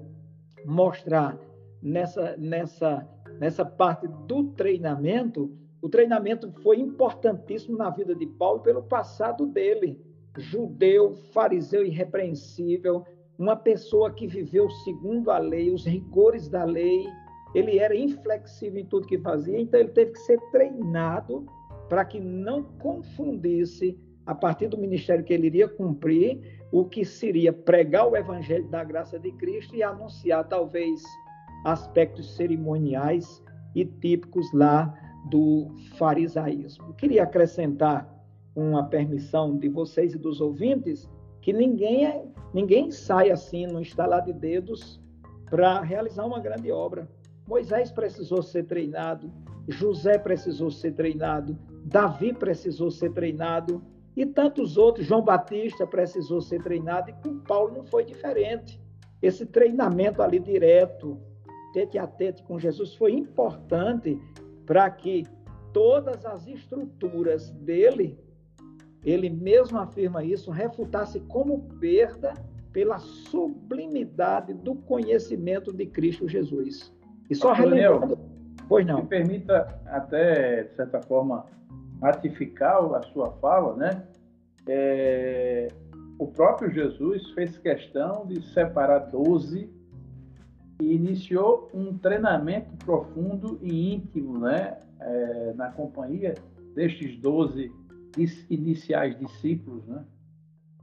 [0.65, 1.37] mostrar
[1.83, 3.07] nessa, nessa,
[3.39, 10.01] nessa parte do treinamento, o treinamento foi importantíssimo na vida de Paulo pelo passado dele.
[10.39, 13.05] Judeu, fariseu irrepreensível,
[13.39, 17.05] uma pessoa que viveu segundo a lei, os rigores da lei,
[17.55, 21.45] ele era inflexível em tudo que fazia, então ele teve que ser treinado
[21.89, 27.53] para que não confundisse, a partir do ministério que ele iria cumprir, o que seria
[27.53, 31.03] pregar o evangelho da graça de Cristo e anunciar talvez
[31.65, 33.43] aspectos cerimoniais
[33.75, 34.95] e típicos lá
[35.31, 36.95] do farisaísmo.
[36.95, 38.13] queria acrescentar
[38.55, 41.09] uma permissão de vocês e dos ouvintes
[41.41, 45.01] que ninguém é, ninguém sai assim no instalar de dedos
[45.49, 47.09] para realizar uma grande obra.
[47.47, 49.31] Moisés precisou ser treinado,
[49.69, 53.83] José precisou ser treinado, Davi precisou ser treinado
[54.17, 58.81] e tantos outros, João Batista precisou ser treinado e com Paulo não foi diferente.
[59.21, 61.21] esse treinamento ali direto,
[61.73, 64.21] tete a tete com Jesus, foi importante
[64.67, 65.25] para que
[65.73, 68.19] todas as estruturas dele,
[69.05, 72.35] ele mesmo afirma isso, refutasse como perda
[72.73, 76.93] pela sublimidade do conhecimento de Cristo Jesus.
[77.29, 78.19] E só relembrando...
[78.69, 79.03] Pois não.
[79.03, 81.45] Me permita até, de certa forma,
[82.01, 84.07] ratificar a sua fala, né?
[84.67, 85.69] É,
[86.19, 89.71] o próprio Jesus fez questão de separar doze
[90.83, 94.79] e iniciou um treinamento profundo e íntimo, né?
[95.01, 96.35] É, na companhia
[96.75, 97.73] destes doze
[98.49, 100.05] iniciais discípulos, né?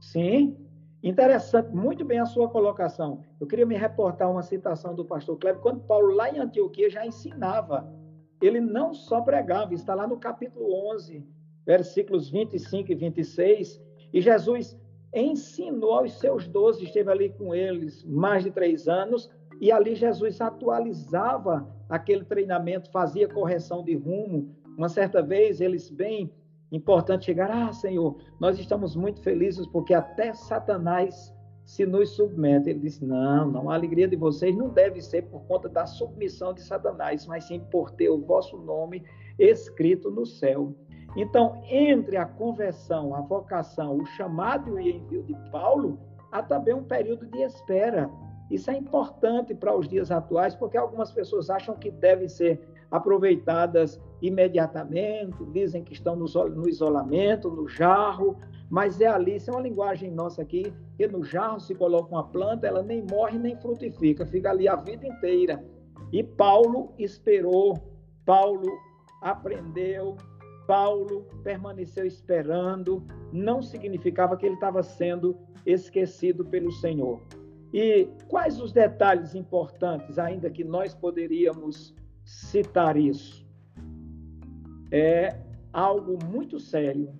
[0.00, 0.56] Sim,
[1.02, 3.22] interessante, muito bem a sua colocação.
[3.40, 7.06] Eu queria me reportar uma citação do pastor Kleber, quando Paulo lá em Antioquia já
[7.06, 7.88] ensinava
[8.40, 11.24] ele não só pregava, está lá no capítulo 11,
[11.66, 13.80] versículos 25 e 26,
[14.12, 14.78] e Jesus
[15.14, 19.30] ensinou aos seus doze, esteve ali com eles mais de três anos,
[19.60, 24.56] e ali Jesus atualizava aquele treinamento, fazia correção de rumo.
[24.76, 26.32] Uma certa vez, eles bem
[26.72, 32.70] importante chegar, ah, Senhor, nós estamos muito felizes porque até Satanás se nos submete.
[32.70, 36.54] Ele disse: Não, não, a alegria de vocês não deve ser por conta da submissão
[36.54, 39.04] de Satanás, mas sim por ter o vosso nome
[39.38, 40.74] escrito no céu.
[41.16, 45.98] Então, entre a conversão, a vocação, o chamado e envio de Paulo,
[46.30, 48.08] há também um período de espera.
[48.50, 52.60] Isso é importante para os dias atuais, porque algumas pessoas acham que devem ser
[52.90, 58.36] aproveitadas imediatamente, dizem que estão no isolamento, no jarro,
[58.68, 62.24] mas é ali, isso é uma linguagem nossa aqui, que no jarro se coloca uma
[62.24, 65.64] planta, ela nem morre nem frutifica, fica ali a vida inteira.
[66.12, 67.78] E Paulo esperou,
[68.24, 68.68] Paulo
[69.22, 70.16] aprendeu,
[70.66, 75.36] Paulo permaneceu esperando, não significava que ele estava sendo
[75.66, 77.20] esquecido pelo Senhor.
[77.72, 83.46] E quais os detalhes importantes, ainda que nós poderíamos citar isso?
[84.90, 85.38] É
[85.72, 87.12] algo muito sério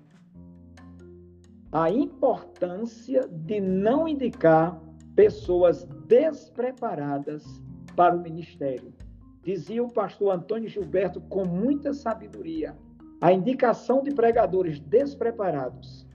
[1.72, 4.80] a importância de não indicar
[5.14, 7.44] pessoas despreparadas
[7.94, 8.92] para o ministério.
[9.42, 12.76] Dizia o pastor Antônio Gilberto com muita sabedoria:
[13.20, 16.06] a indicação de pregadores despreparados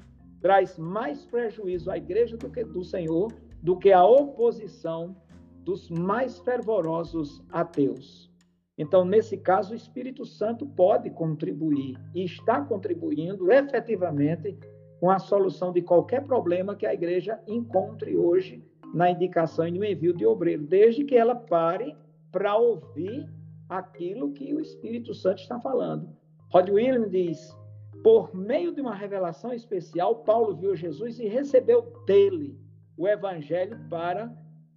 [0.41, 3.31] traz mais prejuízo à igreja do, que, do Senhor
[3.65, 5.15] do que a oposição
[5.63, 8.31] dos mais fervorosos ateus.
[8.77, 14.55] Então, nesse caso, o Espírito Santo pode contribuir e está contribuindo efetivamente
[14.99, 19.83] com a solução de qualquer problema que a igreja encontre hoje na indicação e no
[19.83, 21.97] envio de obreiro, desde que ela pare
[22.31, 23.27] para ouvir
[23.67, 26.07] aquilo que o Espírito Santo está falando.
[26.53, 27.57] Rod William diz:
[28.03, 32.63] por meio de uma revelação especial, Paulo viu Jesus e recebeu dele
[32.97, 34.31] o evangelho para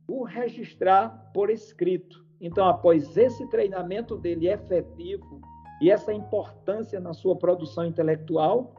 [0.07, 2.25] o registrar por escrito.
[2.41, 5.41] Então, após esse treinamento dele efetivo
[5.81, 8.73] e essa importância na sua produção intelectual,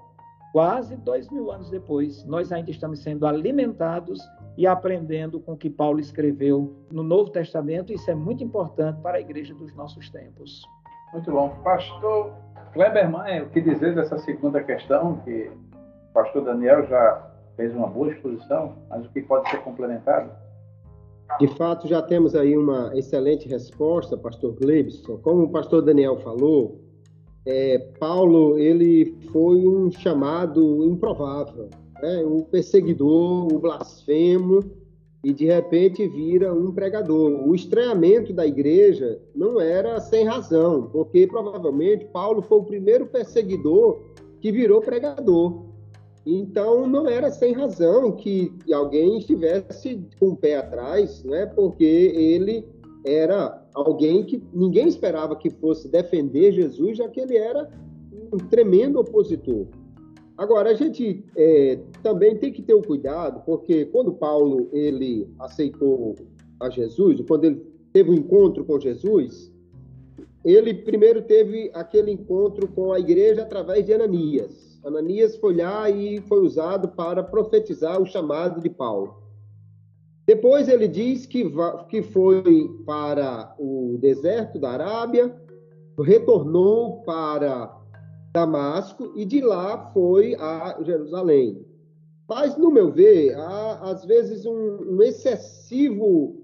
[0.52, 4.20] quase dois mil anos depois, nós ainda estamos sendo alimentados
[4.58, 7.94] e aprendendo com o que Paulo escreveu no Novo Testamento.
[7.94, 10.62] Isso é muito importante para a igreja dos nossos tempos.
[11.14, 11.50] Muito bom.
[11.64, 12.34] Pastor
[12.74, 17.29] Kleber Maia, o que dizer dessa segunda questão, que o pastor Daniel já
[17.60, 20.32] fez uma boa exposição, mas o que pode ser complementado?
[21.42, 25.18] De fato, já temos aí uma excelente resposta, pastor Glebson.
[25.18, 26.80] Como o pastor Daniel falou,
[27.46, 31.70] é, Paulo ele foi um chamado improvável,
[32.02, 32.24] né?
[32.24, 34.64] o perseguidor, o blasfemo,
[35.22, 37.46] e de repente vira um pregador.
[37.46, 44.00] O estranhamento da igreja não era sem razão, porque provavelmente Paulo foi o primeiro perseguidor
[44.40, 45.69] que virou pregador.
[46.32, 51.48] Então não era sem razão que alguém estivesse com o pé atrás, né?
[51.48, 52.64] porque ele
[53.04, 57.72] era alguém que ninguém esperava que fosse defender Jesus, já que ele era
[58.32, 59.66] um tremendo opositor.
[60.38, 65.28] Agora, a gente é, também tem que ter o um cuidado, porque quando Paulo ele
[65.40, 66.16] aceitou
[66.60, 69.52] a Jesus, quando ele teve um encontro com Jesus,
[70.44, 74.80] ele primeiro teve aquele encontro com a igreja através de Ananias.
[74.84, 79.16] Ananias foi lá e foi usado para profetizar o chamado de Paulo.
[80.26, 81.52] Depois ele diz que,
[81.90, 85.36] que foi para o deserto da Arábia,
[86.00, 87.76] retornou para
[88.32, 91.66] Damasco e de lá foi a Jerusalém.
[92.28, 96.39] Mas, no meu ver, há às vezes um, um excessivo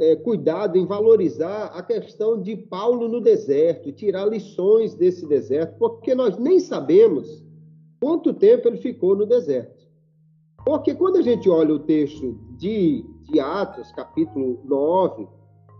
[0.00, 6.14] é, cuidado em valorizar a questão de Paulo no deserto tirar lições desse deserto, porque
[6.14, 7.44] nós nem sabemos
[8.00, 9.86] quanto tempo ele ficou no deserto.
[10.64, 15.26] Porque quando a gente olha o texto de, de Atos, capítulo 9,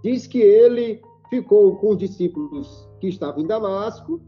[0.02, 4.20] diz que ele ficou com os discípulos que estavam em Damasco,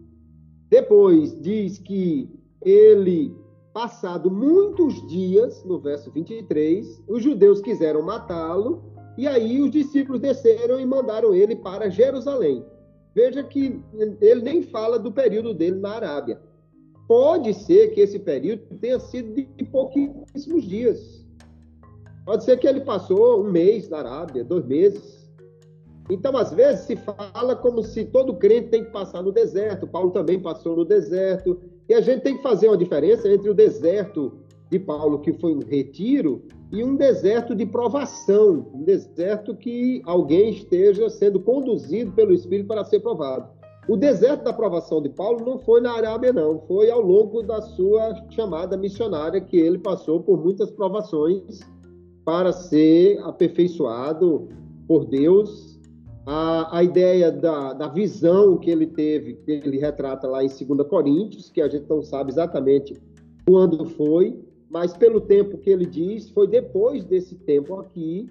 [0.68, 2.31] depois diz que
[2.62, 3.35] ele,
[3.72, 10.80] passado muitos dias, no verso 23, os judeus quiseram matá-lo, e aí os discípulos desceram
[10.80, 12.64] e mandaram ele para Jerusalém.
[13.14, 13.82] Veja que
[14.20, 16.40] ele nem fala do período dele na Arábia.
[17.08, 21.26] Pode ser que esse período tenha sido de pouquíssimos dias.
[22.24, 25.28] Pode ser que ele passou um mês na Arábia, dois meses.
[26.08, 29.86] Então, às vezes, se fala como se todo crente tem que passar no deserto.
[29.86, 31.60] Paulo também passou no deserto.
[31.88, 34.39] E a gente tem que fazer uma diferença entre o deserto
[34.70, 40.50] de Paulo, que foi um retiro, e um deserto de provação, um deserto que alguém
[40.50, 43.48] esteja sendo conduzido pelo Espírito para ser provado.
[43.88, 47.61] O deserto da provação de Paulo não foi na Arábia, não, foi ao longo da
[47.61, 51.61] sua chamada missionária que ele passou por muitas provações
[52.24, 54.48] para ser aperfeiçoado
[54.87, 55.80] por Deus.
[56.24, 60.87] A, a ideia da, da visão que ele teve, que ele retrata lá em 2
[60.88, 62.94] Coríntios, que a gente não sabe exatamente
[63.44, 64.38] quando foi,
[64.70, 68.30] mas pelo tempo que ele diz, foi depois desse tempo aqui.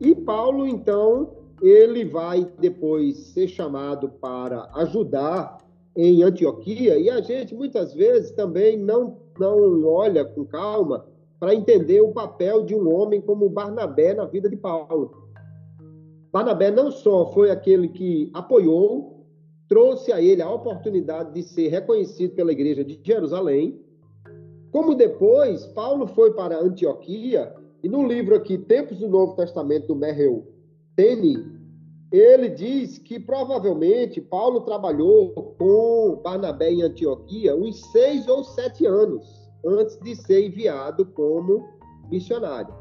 [0.00, 5.58] E Paulo, então, ele vai depois ser chamado para ajudar
[5.96, 11.06] em Antioquia, e a gente muitas vezes também não, não olha com calma
[11.38, 15.24] para entender o papel de um homem como Barnabé na vida de Paulo.
[16.32, 19.24] Barnabé não só foi aquele que apoiou,
[19.68, 23.83] trouxe a ele a oportunidade de ser reconhecido pela igreja de Jerusalém,
[24.74, 29.94] como depois Paulo foi para Antioquia, e no livro aqui, Tempos do Novo Testamento, do
[29.94, 30.44] Merrell
[30.96, 31.36] Tene,
[32.10, 39.48] ele diz que provavelmente Paulo trabalhou com Barnabé em Antioquia uns seis ou sete anos
[39.64, 41.68] antes de ser enviado como
[42.10, 42.74] missionário.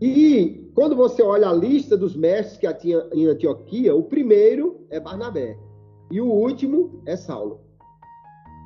[0.00, 4.98] E quando você olha a lista dos mestres que tinha em Antioquia, o primeiro é
[4.98, 5.54] Barnabé
[6.10, 7.60] e o último é Saulo.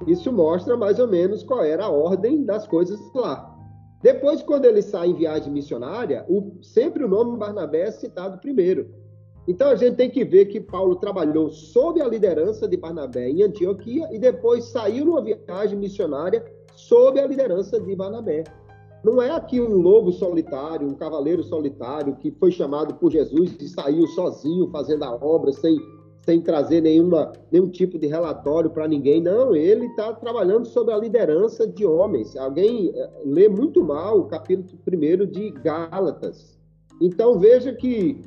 [0.06, 3.52] Isso mostra mais ou menos qual era a ordem das coisas lá.
[4.02, 8.88] Depois, quando ele sai em viagem missionária, o, sempre o nome Barnabé é citado primeiro.
[9.48, 13.42] Então, a gente tem que ver que Paulo trabalhou sob a liderança de Barnabé em
[13.42, 18.44] Antioquia e depois saiu numa viagem missionária sob a liderança de Barnabé.
[19.04, 23.68] Não é aqui um lobo solitário, um cavaleiro solitário que foi chamado por Jesus e
[23.68, 25.78] saiu sozinho fazendo a obra sem
[26.26, 29.22] sem trazer nenhuma, nenhum tipo de relatório para ninguém.
[29.22, 32.36] Não, ele está trabalhando sob a liderança de homens.
[32.36, 36.58] Alguém eh, lê muito mal o capítulo 1 de Gálatas.
[37.00, 38.22] Então veja que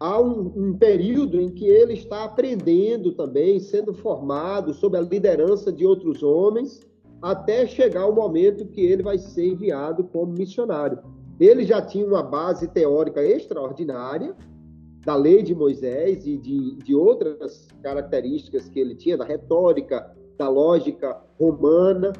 [0.00, 5.70] há um, um, período em que ele está aprendendo também, sendo formado sob a liderança
[5.70, 6.80] de outros homens,
[7.20, 10.98] até chegar o momento que ele vai ser enviado como missionário.
[11.38, 14.34] Ele já tinha uma base teórica extraordinária,
[15.04, 20.48] da lei de Moisés e de, de outras características que ele tinha, da retórica, da
[20.48, 22.12] lógica romana,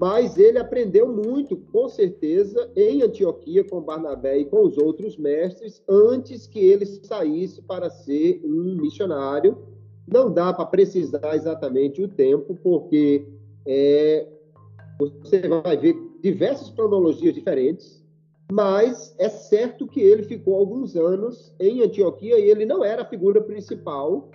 [0.00, 5.82] mas ele aprendeu muito, com certeza, em Antioquia com Barnabé e com os outros mestres,
[5.86, 9.58] antes que ele saísse para ser um missionário.
[10.10, 13.26] Não dá para precisar exatamente o tempo, porque
[13.66, 14.26] é,
[14.98, 17.99] você vai ver diversas cronologias diferentes,
[18.50, 23.08] mas é certo que ele ficou alguns anos em Antioquia e ele não era a
[23.08, 24.28] figura principal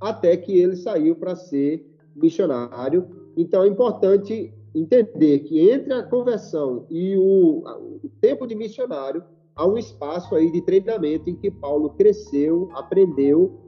[0.00, 3.08] até que ele saiu para ser missionário.
[3.36, 7.62] Então é importante entender que entre a conversão e o,
[8.04, 9.22] o tempo de missionário
[9.54, 13.58] há um espaço aí de treinamento em que Paulo cresceu, aprendeu,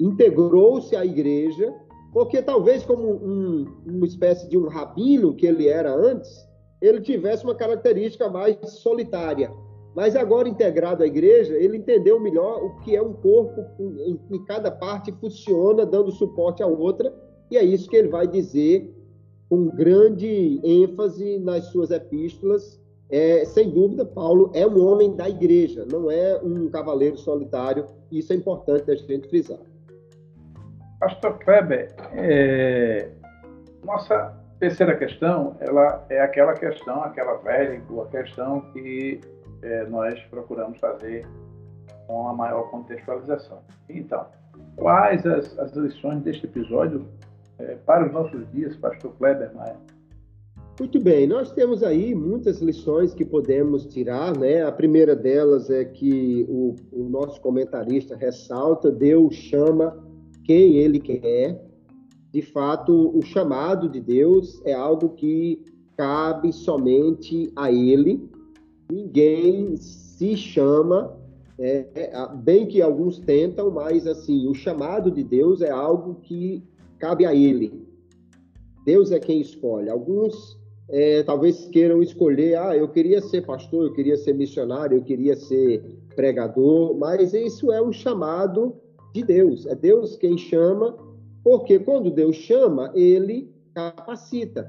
[0.00, 1.74] integrou-se à igreja,
[2.12, 6.45] porque talvez como um, uma espécie de um rabino que ele era antes,
[6.80, 9.50] ele tivesse uma característica mais solitária.
[9.94, 14.38] Mas agora integrado à igreja, ele entendeu melhor o que é um corpo em que
[14.40, 17.14] cada parte funciona dando suporte à outra,
[17.50, 18.94] e é isso que ele vai dizer
[19.48, 22.78] com grande ênfase nas suas epístolas.
[23.08, 28.32] É, sem dúvida, Paulo é um homem da igreja, não é um cavaleiro solitário, isso
[28.32, 29.60] é importante a gente frisar.
[30.98, 33.12] Pastor Kleber, é,
[33.84, 39.20] nossa terceira questão, ela é aquela questão, aquela velha e boa questão que
[39.62, 41.26] é, nós procuramos fazer
[42.06, 43.60] com a maior contextualização.
[43.88, 44.26] Então,
[44.76, 47.06] quais as, as lições deste episódio
[47.58, 49.76] é, para os nossos dias, Pastor Kleber Maia?
[50.78, 54.62] Muito bem, nós temos aí muitas lições que podemos tirar, né?
[54.62, 59.96] A primeira delas é que o, o nosso comentarista ressalta: Deus chama
[60.44, 61.58] quem Ele quer,
[62.36, 65.58] de fato, o chamado de Deus é algo que
[65.96, 68.28] cabe somente a Ele.
[68.92, 71.16] Ninguém se chama,
[71.58, 76.62] é, é, bem que alguns tentam, mas assim, o chamado de Deus é algo que
[76.98, 77.72] cabe a Ele.
[78.84, 79.88] Deus é quem escolhe.
[79.88, 80.58] Alguns
[80.90, 85.36] é, talvez queiram escolher, ah, eu queria ser pastor, eu queria ser missionário, eu queria
[85.36, 85.82] ser
[86.14, 88.76] pregador, mas isso é um chamado
[89.14, 89.64] de Deus.
[89.64, 91.05] É Deus quem chama,
[91.46, 94.68] porque quando Deus chama, ele capacita.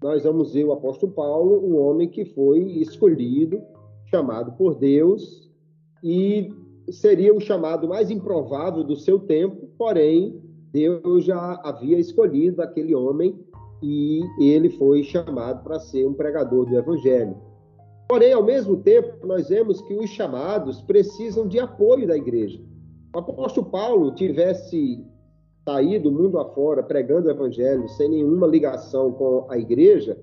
[0.00, 3.60] Nós vamos ver o apóstolo Paulo, um homem que foi escolhido,
[4.06, 5.50] chamado por Deus,
[6.00, 6.54] e
[6.92, 13.44] seria o chamado mais improvável do seu tempo, porém, Deus já havia escolhido aquele homem
[13.82, 17.36] e ele foi chamado para ser um pregador do evangelho.
[18.08, 22.60] Porém, ao mesmo tempo, nós vemos que os chamados precisam de apoio da igreja.
[23.12, 25.04] O apóstolo Paulo tivesse
[25.64, 30.18] saído mundo afora pregando o evangelho sem nenhuma ligação com a igreja,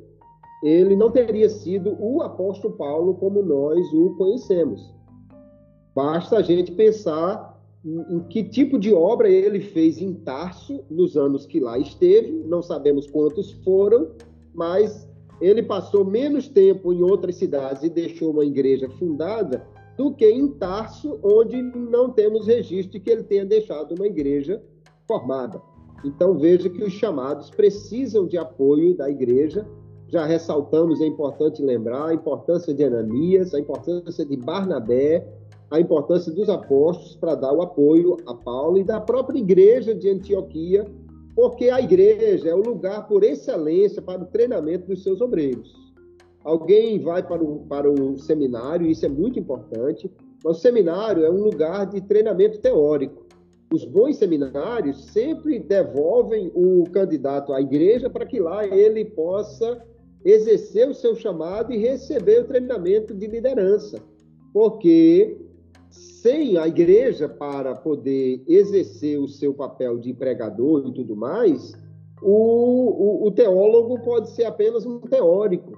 [0.61, 4.93] ele não teria sido o apóstolo Paulo como nós o conhecemos.
[5.95, 11.45] Basta a gente pensar em que tipo de obra ele fez em Tarso nos anos
[11.45, 14.09] que lá esteve, não sabemos quantos foram,
[14.53, 15.07] mas
[15.39, 19.65] ele passou menos tempo em outras cidades e deixou uma igreja fundada
[19.97, 24.61] do que em Tarso, onde não temos registro de que ele tenha deixado uma igreja
[25.09, 25.59] formada.
[26.05, 29.67] Então veja que os chamados precisam de apoio da igreja.
[30.07, 35.27] Já ressaltamos, é importante lembrar a importância de Ananias, a importância de Barnabé,
[35.71, 40.09] a importância dos apóstolos para dar o apoio a Paulo e da própria igreja de
[40.09, 40.85] Antioquia,
[41.35, 45.75] porque a igreja é o lugar por excelência para o treinamento dos seus obreiros.
[46.43, 50.09] Alguém vai para o, para o seminário, isso é muito importante,
[50.43, 53.28] mas o seminário é um lugar de treinamento teórico.
[53.71, 59.85] Os bons seminários sempre devolvem o candidato à igreja para que lá ele possa
[60.25, 64.01] exercer o seu chamado e receber o treinamento de liderança.
[64.51, 65.37] Porque
[65.89, 71.73] sem a igreja para poder exercer o seu papel de pregador e tudo mais,
[72.21, 75.77] o, o, o, teólogo pode ser apenas um teórico.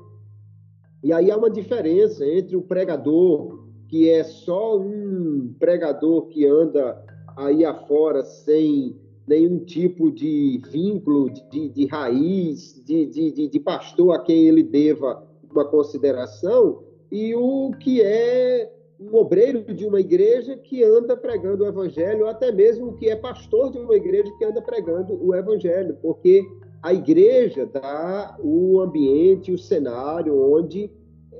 [1.03, 7.05] E aí há uma diferença entre o pregador, que é só um pregador que anda
[7.36, 8.95] aí afora sem
[9.27, 15.23] nenhum tipo de vínculo, de, de raiz, de, de, de pastor a quem ele deva
[15.49, 21.67] uma consideração, e o que é um obreiro de uma igreja que anda pregando o
[21.67, 25.97] evangelho, ou até mesmo que é pastor de uma igreja que anda pregando o evangelho,
[26.01, 26.45] porque
[26.82, 30.89] a igreja dá o ambiente, o cenário onde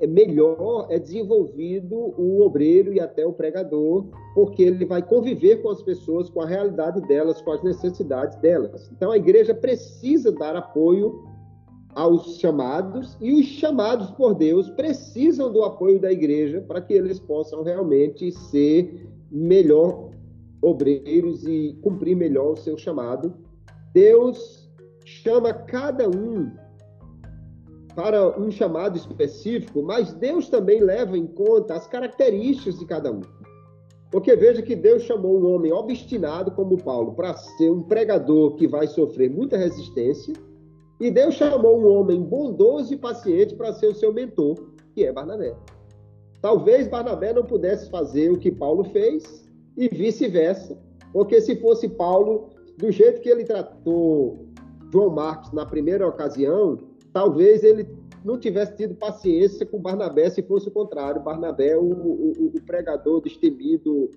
[0.06, 5.82] melhor é desenvolvido o obreiro e até o pregador, porque ele vai conviver com as
[5.82, 8.90] pessoas, com a realidade delas, com as necessidades delas.
[8.96, 11.22] Então a igreja precisa dar apoio
[11.94, 17.20] aos chamados e os chamados por Deus precisam do apoio da igreja para que eles
[17.20, 20.10] possam realmente ser melhor
[20.62, 23.34] obreiros e cumprir melhor o seu chamado.
[23.92, 24.70] Deus
[25.04, 26.50] chama cada um
[27.94, 33.20] para um chamado específico, mas Deus também leva em conta as características de cada um.
[34.10, 38.66] Porque veja que Deus chamou um homem obstinado como Paulo para ser um pregador que
[38.66, 40.34] vai sofrer muita resistência
[41.00, 44.54] e Deus chamou um homem bondoso e paciente para ser o seu mentor,
[44.94, 45.52] que é Barnabé.
[46.40, 50.78] Talvez Barnabé não pudesse fazer o que Paulo fez e vice-versa,
[51.12, 54.46] porque se fosse Paulo, do jeito que ele tratou
[54.92, 56.78] João Marcos na primeira ocasião,
[57.12, 57.86] talvez ele
[58.24, 61.22] não tivesse tido paciência com Barnabé se fosse o contrário.
[61.22, 64.10] Barnabé, o, o, o pregador destemido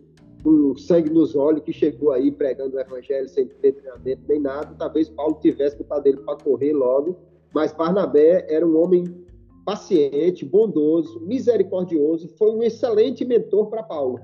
[0.44, 4.76] com sangue nos olhos, que chegou aí pregando o evangelho sem ter treinamento nem nada.
[4.78, 7.18] Talvez Paulo tivesse botado ele para correr logo,
[7.52, 9.26] mas Barnabé era um homem
[9.66, 14.20] paciente, bondoso, misericordioso, foi um excelente mentor para Paulo.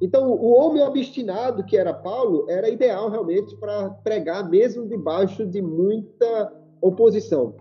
[0.00, 5.60] Então, o homem obstinado que era Paulo era ideal realmente para pregar, mesmo debaixo de
[5.60, 7.54] muita oposição.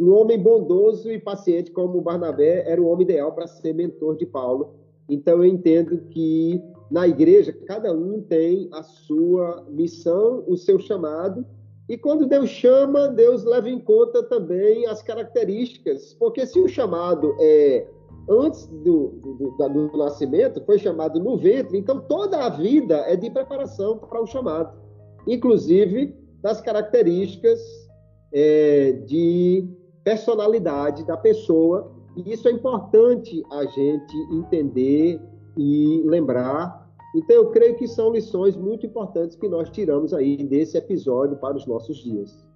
[0.00, 4.24] Um homem bondoso e paciente como Barnabé era o homem ideal para ser mentor de
[4.24, 4.74] Paulo.
[5.08, 11.44] Então, eu entendo que na igreja, cada um tem a sua missão, o seu chamado,
[11.88, 17.34] e quando Deus chama, Deus leva em conta também as características, porque se o chamado
[17.40, 17.86] é
[18.28, 23.30] antes do, do, do, nascimento, foi chamado no ventre, então toda a vida é de
[23.30, 24.78] preparação para o chamado,
[25.26, 27.58] inclusive das características
[28.32, 29.66] é, de
[30.04, 35.20] personalidade da pessoa, e isso é importante a gente entender
[35.56, 36.88] e lembrar.
[37.14, 41.56] Então, eu creio que são lições muito importantes que nós tiramos aí desse episódio para
[41.56, 42.46] os nossos dias.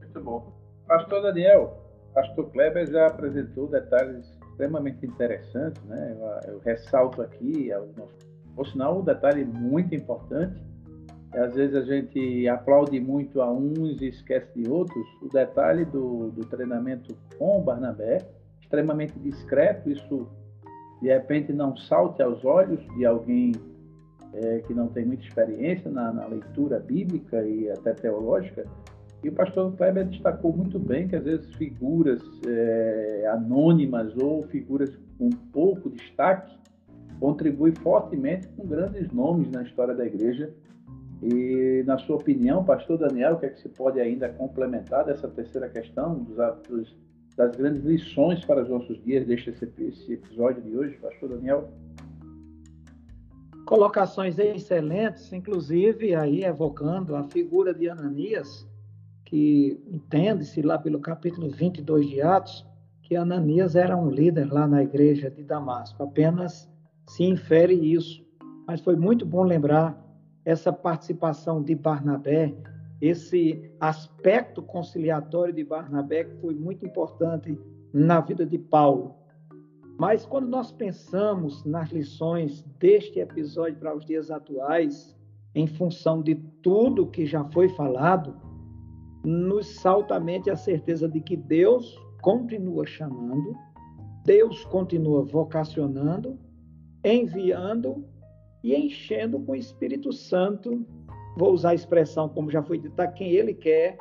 [0.00, 0.52] Muito bom.
[0.86, 1.78] Pastor Daniel,
[2.12, 6.16] pastor Kleber já apresentou detalhes extremamente interessantes, né?
[6.46, 7.70] Eu, eu ressalto aqui,
[8.54, 10.62] por sinal, um detalhe muito importante,
[11.36, 16.30] às vezes a gente aplaude muito a uns e esquece de outros, o detalhe do,
[16.30, 18.18] do treinamento com o Barnabé,
[18.60, 20.28] extremamente discreto, isso
[21.00, 23.52] de repente não salte aos olhos de alguém
[24.32, 28.64] é, que não tem muita experiência na, na, leitura bíblica e até teológica.
[29.22, 34.90] E o pastor Kleber destacou muito bem que às vezes figuras é, anônimas ou figuras
[35.18, 36.56] com pouco destaque
[37.20, 40.52] contribuem fortemente com grandes nomes na história da igreja.
[41.22, 45.28] E, na sua opinião, pastor Daniel, o que é que se pode ainda complementar dessa
[45.28, 46.36] terceira questão, dos,
[46.68, 46.96] dos
[47.36, 51.68] das grandes lições para os nossos dias deste esse episódio de hoje, pastor Daniel?
[53.66, 58.68] Colocações excelentes, inclusive aí evocando a figura de Ananias,
[59.24, 62.64] que entende-se lá pelo capítulo 22 de Atos,
[63.02, 66.02] que Ananias era um líder lá na igreja de Damasco.
[66.02, 66.70] Apenas
[67.08, 68.24] se infere isso.
[68.66, 70.03] Mas foi muito bom lembrar
[70.44, 72.54] essa participação de Barnabé
[73.00, 77.58] esse aspecto conciliatório de Barnabé que foi muito importante
[77.92, 79.14] na vida de Paulo.
[79.98, 85.14] Mas quando nós pensamos nas lições deste episódio para os dias atuais,
[85.54, 88.34] em função de tudo que já foi falado,
[89.24, 93.54] nos salta a mente a certeza de que Deus continua chamando,
[94.24, 96.38] Deus continua vocacionando,
[97.04, 98.04] enviando
[98.64, 100.84] e enchendo com o Espírito Santo
[101.36, 103.98] vou usar a expressão, como já foi dito, a quem ele quer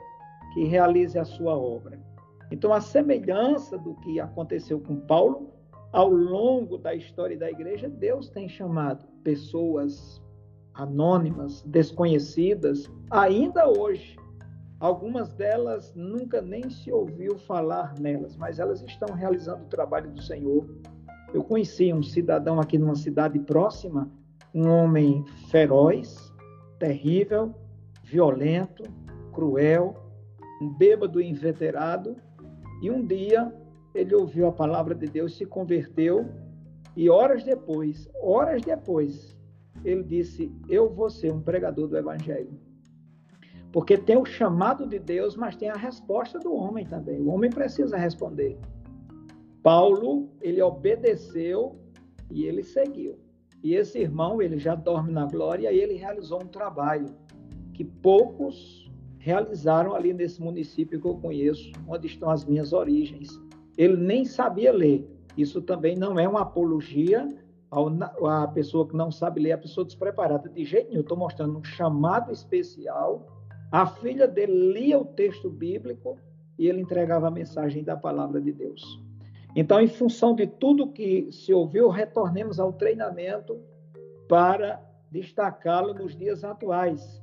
[0.53, 1.99] que realize a sua obra.
[2.49, 5.51] Então, a semelhança do que aconteceu com Paulo,
[5.91, 10.21] ao longo da história da igreja, Deus tem chamado pessoas
[10.73, 14.15] anônimas, desconhecidas, ainda hoje.
[14.79, 20.21] Algumas delas nunca nem se ouviu falar nelas, mas elas estão realizando o trabalho do
[20.21, 20.67] Senhor.
[21.33, 24.11] Eu conheci um cidadão aqui numa cidade próxima,
[24.53, 26.31] um homem feroz,
[26.79, 27.53] terrível,
[28.03, 28.83] violento,
[29.31, 29.95] cruel,
[30.61, 32.15] um bêbado inveterado,
[32.81, 33.51] e um dia
[33.95, 36.29] ele ouviu a palavra de Deus, se converteu,
[36.95, 39.35] e horas depois, horas depois,
[39.83, 42.59] ele disse: Eu vou ser um pregador do Evangelho.
[43.71, 47.19] Porque tem o chamado de Deus, mas tem a resposta do homem também.
[47.19, 48.57] O homem precisa responder.
[49.63, 51.75] Paulo, ele obedeceu
[52.29, 53.17] e ele seguiu.
[53.63, 57.15] E esse irmão, ele já dorme na glória e ele realizou um trabalho
[57.73, 63.39] que poucos realizaram ali nesse município que eu conheço, onde estão as minhas origens.
[63.77, 65.09] Ele nem sabia ler.
[65.37, 67.25] Isso também não é uma apologia
[67.71, 70.49] à pessoa que não sabe ler, a pessoa despreparada.
[70.49, 73.25] De jeito nenhum, estou mostrando um chamado especial.
[73.71, 76.17] A filha dele lia o texto bíblico
[76.59, 79.01] e ele entregava a mensagem da palavra de Deus.
[79.55, 83.59] Então, em função de tudo que se ouviu, retornemos ao treinamento
[84.27, 84.81] para
[85.11, 87.21] destacá-lo nos dias atuais.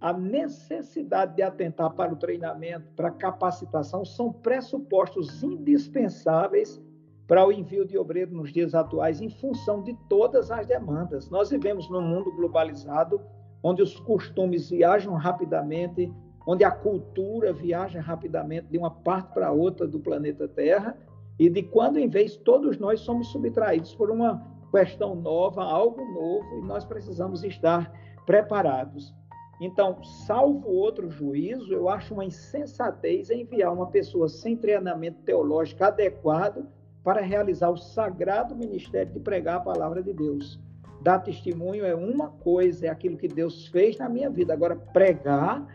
[0.00, 6.80] A necessidade de atentar para o treinamento, para a capacitação, são pressupostos indispensáveis
[7.26, 11.28] para o envio de obreiro nos dias atuais, em função de todas as demandas.
[11.28, 13.20] Nós vivemos num mundo globalizado,
[13.62, 16.10] onde os costumes viajam rapidamente,
[16.46, 20.96] onde a cultura viaja rapidamente de uma parte para outra do planeta Terra,
[21.38, 26.58] e de quando em vez todos nós somos subtraídos por uma questão nova, algo novo,
[26.58, 27.92] e nós precisamos estar
[28.24, 29.14] preparados.
[29.60, 36.66] Então, salvo outro juízo, eu acho uma insensatez enviar uma pessoa sem treinamento teológico adequado
[37.02, 40.60] para realizar o sagrado ministério de pregar a palavra de Deus.
[41.00, 44.52] Dar testemunho é uma coisa, é aquilo que Deus fez na minha vida.
[44.52, 45.66] Agora, pregar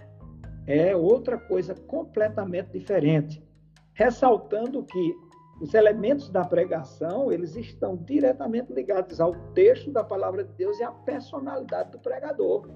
[0.67, 3.41] é outra coisa completamente diferente.
[3.93, 5.15] Ressaltando que
[5.61, 10.83] os elementos da pregação, eles estão diretamente ligados ao texto da palavra de Deus e
[10.83, 12.67] à personalidade do pregador.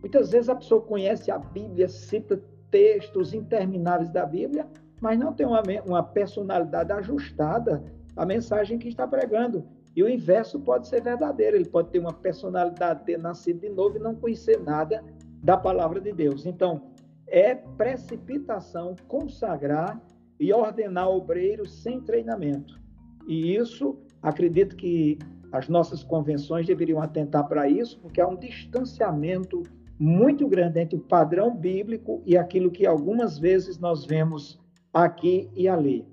[0.00, 4.68] Muitas vezes a pessoa conhece a Bíblia, cita textos intermináveis da Bíblia,
[5.00, 7.82] mas não tem uma, uma personalidade ajustada
[8.14, 9.66] à mensagem que está pregando.
[9.96, 11.56] E o inverso pode ser verdadeiro.
[11.56, 15.02] Ele pode ter uma personalidade, ter nascido de novo e não conhecer nada
[15.42, 16.46] da palavra de Deus.
[16.46, 16.92] Então,
[17.26, 20.00] é precipitação consagrar
[20.38, 22.80] e ordenar obreiros sem treinamento.
[23.26, 25.18] E isso, acredito que
[25.50, 29.62] as nossas convenções deveriam atentar para isso, porque há um distanciamento
[29.98, 34.60] muito grande entre o padrão bíblico e aquilo que algumas vezes nós vemos
[34.92, 36.06] aqui e ali.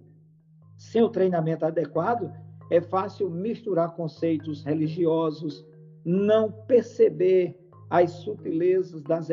[0.77, 2.31] Sem o treinamento adequado,
[2.71, 5.65] é fácil misturar conceitos religiosos,
[6.03, 7.57] não perceber
[7.89, 9.29] as sutilezas das,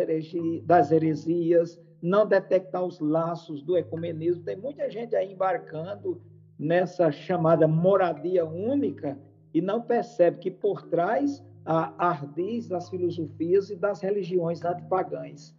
[0.90, 4.42] heresias, não detectar os laços do ecumenismo.
[4.42, 6.20] Tem muita gente aí embarcando
[6.58, 9.18] nessa chamada moradia única
[9.54, 15.54] e não percebe que por trás há ardis das filosofias e das religiões antipagãs.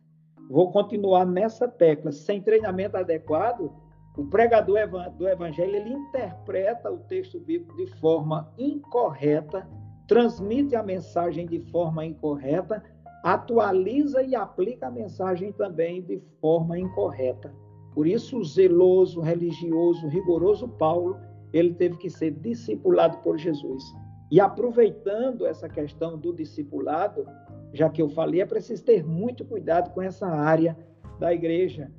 [0.50, 2.12] Vou continuar nessa tecla.
[2.12, 3.72] Sem treinamento adequado,
[4.18, 4.88] o pregador
[5.18, 9.68] do evangelho ele interpreta o texto bíblico de forma incorreta,
[10.08, 12.84] transmite a mensagem de forma incorreta,
[13.24, 17.56] atualiza e aplica a mensagem também de forma incorreta.
[17.96, 21.18] Por isso, o zeloso, religioso, rigoroso Paulo,
[21.54, 23.84] ele teve que ser discipulado por Jesus.
[24.30, 27.26] E aproveitando essa questão do discipulado,
[27.72, 30.78] já que eu falei, é preciso ter muito cuidado com essa área
[31.20, 31.92] da igreja.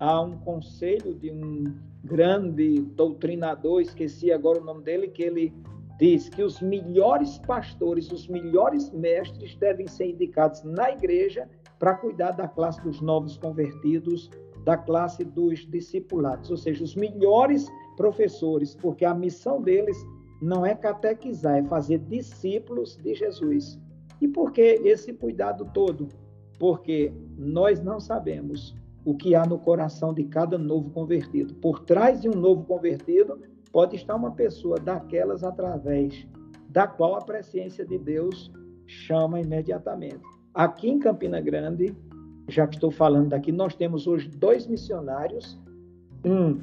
[0.00, 1.64] Há um conselho de um
[2.02, 5.52] grande doutrinador, esqueci agora o nome dele, que ele
[5.98, 12.32] diz que os melhores pastores, os melhores mestres devem ser indicados na igreja para cuidar
[12.32, 14.30] da classe dos novos convertidos,
[14.64, 19.96] da classe dos discipulados, ou seja, os melhores professores, porque a missão deles
[20.40, 23.78] não é catequizar, é fazer discípulos de Jesus.
[24.20, 26.08] E por que esse cuidado todo?
[26.58, 28.74] Porque nós não sabemos
[29.04, 31.54] o que há no coração de cada novo convertido.
[31.56, 33.38] Por trás de um novo convertido
[33.74, 36.24] pode estar uma pessoa daquelas através
[36.68, 38.52] da qual a presciência de Deus
[38.86, 40.22] chama imediatamente.
[40.54, 41.92] Aqui em Campina Grande,
[42.48, 45.60] já que estou falando daqui, nós temos hoje dois missionários.
[46.24, 46.60] Um,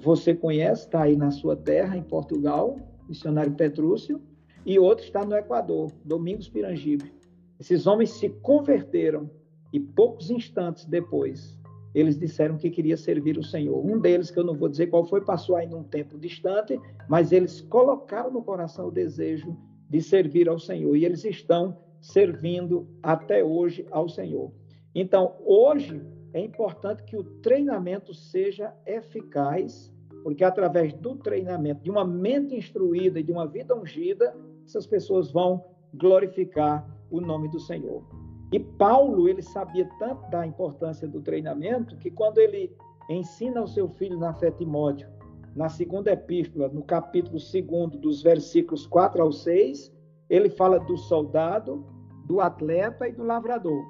[0.00, 2.76] você conhece, está aí na sua terra, em Portugal,
[3.08, 4.20] missionário Petrúcio,
[4.66, 7.12] e outro está no Equador, Domingos Pirangibe.
[7.60, 9.30] Esses homens se converteram
[9.72, 11.56] e poucos instantes depois
[11.94, 13.84] eles disseram que queria servir o Senhor.
[13.84, 16.78] Um deles, que eu não vou dizer qual foi, passou aí num tempo distante,
[17.08, 19.56] mas eles colocaram no coração o desejo
[19.88, 24.50] de servir ao Senhor e eles estão servindo até hoje ao Senhor.
[24.94, 32.04] Então, hoje é importante que o treinamento seja eficaz, porque através do treinamento, de uma
[32.04, 34.34] mente instruída e de uma vida ungida,
[34.64, 38.21] essas pessoas vão glorificar o nome do Senhor.
[38.52, 42.76] E Paulo, ele sabia tanto da importância do treinamento que quando ele
[43.08, 45.08] ensina ao seu filho na fé Timóteo,
[45.56, 49.90] na segunda epístola, no capítulo 2, dos versículos 4 ao 6,
[50.28, 51.84] ele fala do soldado,
[52.26, 53.82] do atleta e do lavrador.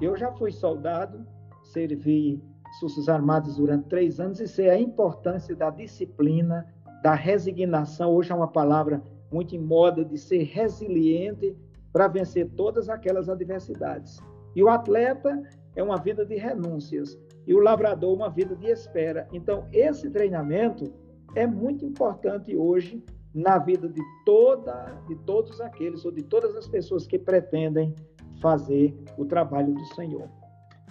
[0.00, 1.26] Eu já fui soldado,
[1.62, 2.42] servi
[2.80, 6.66] Forças Armadas durante três anos e sei a importância da disciplina,
[7.02, 8.14] da resignação.
[8.14, 11.56] Hoje é uma palavra muito em moda de ser resiliente
[11.96, 14.20] para vencer todas aquelas adversidades.
[14.54, 15.42] E o atleta
[15.74, 19.26] é uma vida de renúncias e o lavrador uma vida de espera.
[19.32, 20.92] Então, esse treinamento
[21.34, 23.02] é muito importante hoje
[23.34, 27.94] na vida de toda de todos aqueles ou de todas as pessoas que pretendem
[28.42, 30.28] fazer o trabalho do Senhor.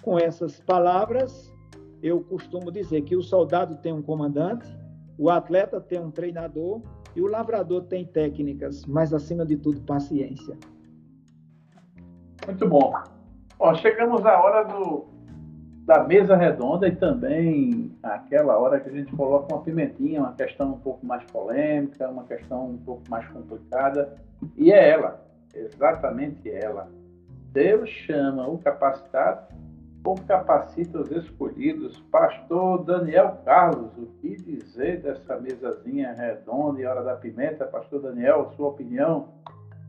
[0.02, 1.54] Com essas palavras,
[2.02, 4.68] eu costumo dizer que o soldado tem um comandante,
[5.20, 6.82] o atleta tem um treinador
[7.16, 10.58] e o lavrador tem técnicas, mas acima de tudo, paciência.
[12.46, 12.94] Muito bom.
[13.60, 15.06] Ó, chegamos à hora do,
[15.86, 20.74] da mesa redonda e também aquela hora que a gente coloca uma pimentinha, uma questão
[20.74, 24.16] um pouco mais polêmica, uma questão um pouco mais complicada.
[24.58, 26.90] E é ela, exatamente ela.
[27.52, 29.56] Deus chama o capacitado
[30.04, 32.00] ou capacita os escolhidos.
[32.12, 37.66] Pastor Daniel Carlos, o que dizer dessa mesazinha redonda e hora da pimenta?
[37.66, 39.30] Pastor Daniel, sua opinião?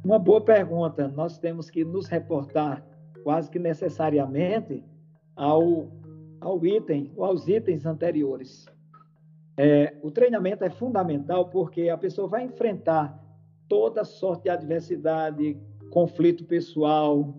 [0.07, 1.09] Uma boa pergunta.
[1.09, 2.81] Nós temos que nos reportar
[3.25, 4.85] quase que necessariamente
[5.35, 5.91] ao,
[6.41, 8.67] ao item, ou aos itens anteriores.
[9.57, 13.21] É, o treinamento é fundamental porque a pessoa vai enfrentar
[13.69, 15.59] toda sorte de adversidade,
[15.91, 17.35] conflito pessoal,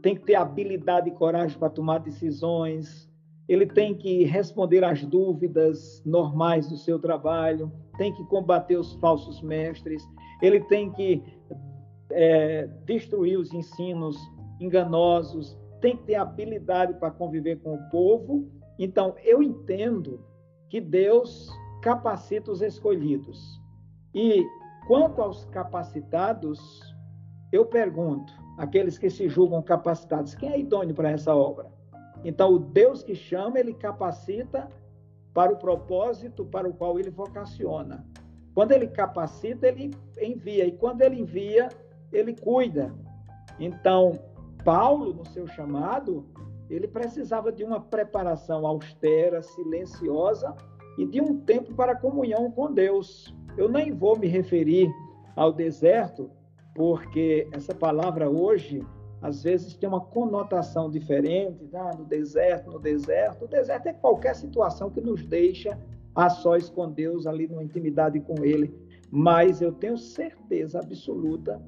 [0.00, 3.10] tem que ter habilidade e coragem para tomar decisões,
[3.46, 9.42] ele tem que responder às dúvidas normais do seu trabalho, tem que combater os falsos
[9.42, 10.02] mestres,
[10.40, 11.22] ele tem que
[12.10, 14.16] é, destruir os ensinos
[14.60, 18.50] enganosos, tem que ter habilidade para conviver com o povo.
[18.78, 20.24] Então, eu entendo
[20.68, 21.48] que Deus
[21.82, 23.60] capacita os escolhidos.
[24.14, 24.44] E
[24.86, 26.80] quanto aos capacitados,
[27.52, 31.70] eu pergunto: aqueles que se julgam capacitados, quem é idôneo para essa obra?
[32.24, 34.68] Então, o Deus que chama, ele capacita
[35.32, 38.04] para o propósito para o qual ele vocaciona.
[38.54, 39.90] Quando ele capacita, ele
[40.20, 40.66] envia.
[40.66, 41.68] E quando ele envia,
[42.16, 42.94] ele cuida.
[43.58, 44.18] Então,
[44.64, 46.26] Paulo, no seu chamado,
[46.68, 50.54] ele precisava de uma preparação austera, silenciosa
[50.98, 53.34] e de um tempo para comunhão com Deus.
[53.56, 54.90] Eu nem vou me referir
[55.34, 56.30] ao deserto,
[56.74, 58.84] porque essa palavra hoje
[59.22, 61.90] às vezes tem uma conotação diferente, tá?
[61.96, 63.44] no deserto, no deserto.
[63.44, 65.78] O deserto é qualquer situação que nos deixa
[66.14, 68.74] a sós com Deus, ali numa intimidade com Ele.
[69.10, 71.60] Mas eu tenho certeza absoluta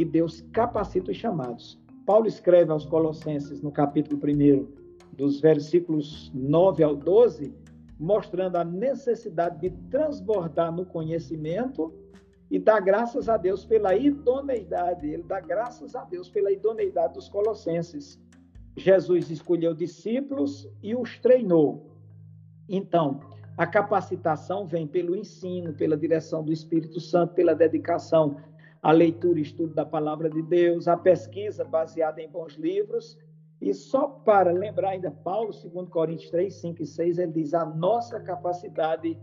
[0.00, 1.78] que Deus capacita os chamados.
[2.06, 4.66] Paulo escreve aos Colossenses, no capítulo 1,
[5.12, 7.54] dos versículos 9 ao 12,
[7.98, 11.92] mostrando a necessidade de transbordar no conhecimento
[12.50, 15.06] e dá graças a Deus pela idoneidade.
[15.06, 18.18] Ele dá graças a Deus pela idoneidade dos colossenses.
[18.78, 21.90] Jesus escolheu discípulos e os treinou.
[22.66, 23.20] Então,
[23.54, 28.38] a capacitação vem pelo ensino, pela direção do Espírito Santo, pela dedicação
[28.82, 33.18] à leitura e estudo da palavra de Deus, a pesquisa baseada em bons livros.
[33.60, 37.64] E só para lembrar ainda, Paulo, 2 Coríntios 3, 5 e 6, ele diz: a
[37.64, 39.18] nossa capacidade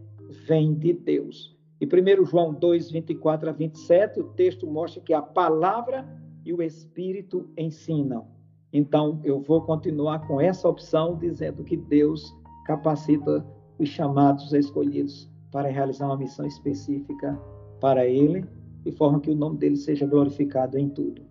[0.47, 1.57] vem de Deus.
[1.81, 6.07] E 1 João 2, 24 a 27, o texto mostra que a palavra
[6.45, 8.27] e o Espírito ensinam.
[8.71, 12.35] Então, eu vou continuar com essa opção, dizendo que Deus
[12.65, 13.45] capacita
[13.79, 17.39] os chamados escolhidos para realizar uma missão específica
[17.79, 18.45] para Ele,
[18.83, 21.21] de forma que o nome dele seja glorificado em tudo.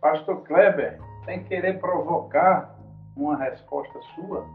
[0.00, 2.78] Pastor Kleber, sem querer provocar
[3.16, 4.46] uma resposta sua,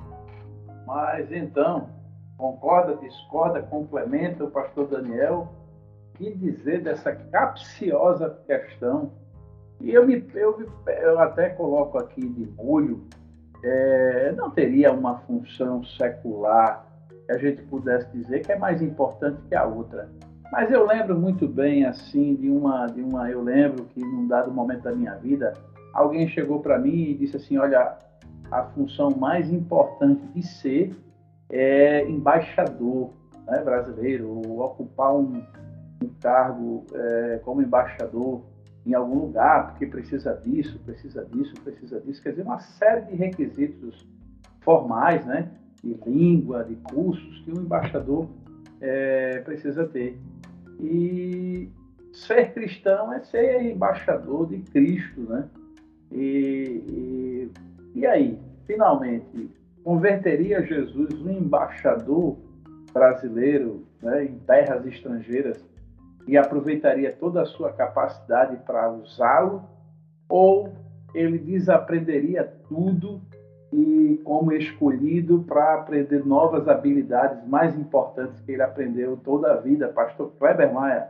[0.85, 1.89] mas então,
[2.37, 5.47] Concorda, discorda, complementa o pastor Daniel?
[6.15, 9.11] que dizer dessa capciosa questão?
[9.81, 13.05] E eu, me, eu, eu até coloco aqui de molho,
[13.63, 16.85] é, não teria uma função secular
[17.25, 20.09] que a gente pudesse dizer que é mais importante que a outra.
[20.51, 23.29] Mas eu lembro muito bem, assim, de uma, de uma.
[23.29, 25.53] Eu lembro que num dado momento da minha vida,
[25.93, 27.97] alguém chegou para mim e disse assim: Olha,
[28.51, 30.95] a função mais importante de ser
[31.49, 33.11] é embaixador
[33.47, 35.41] né, brasileiro, ocupar um,
[36.01, 38.41] um cargo é, como embaixador
[38.85, 42.21] em algum lugar, porque precisa disso, precisa disso, precisa disso.
[42.21, 44.07] Quer dizer, uma série de requisitos
[44.61, 45.49] formais, né,
[45.83, 48.27] de língua, de cursos, que um embaixador
[48.79, 50.19] é, precisa ter.
[50.79, 51.69] E
[52.11, 55.47] ser cristão é ser embaixador de Cristo, né?
[56.11, 57.51] E, e,
[57.95, 59.49] e aí, finalmente,
[59.83, 62.37] converteria Jesus um embaixador
[62.93, 65.63] brasileiro né, em terras estrangeiras
[66.27, 69.63] e aproveitaria toda a sua capacidade para usá-lo,
[70.27, 70.73] ou
[71.13, 73.21] ele desaprenderia tudo
[73.75, 79.89] e, como escolhido, para aprender novas habilidades mais importantes que ele aprendeu toda a vida?
[79.89, 81.09] Pastor Kleber Maia.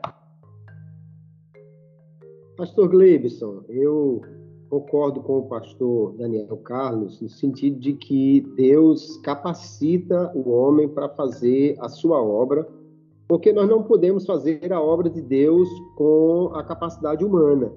[2.58, 4.22] Pastor Gleibson, eu
[4.70, 11.10] concordo com o pastor Daniel Carlos no sentido de que Deus capacita o homem para
[11.10, 12.68] fazer a sua obra,
[13.28, 17.72] porque nós não podemos fazer a obra de Deus com a capacidade humana.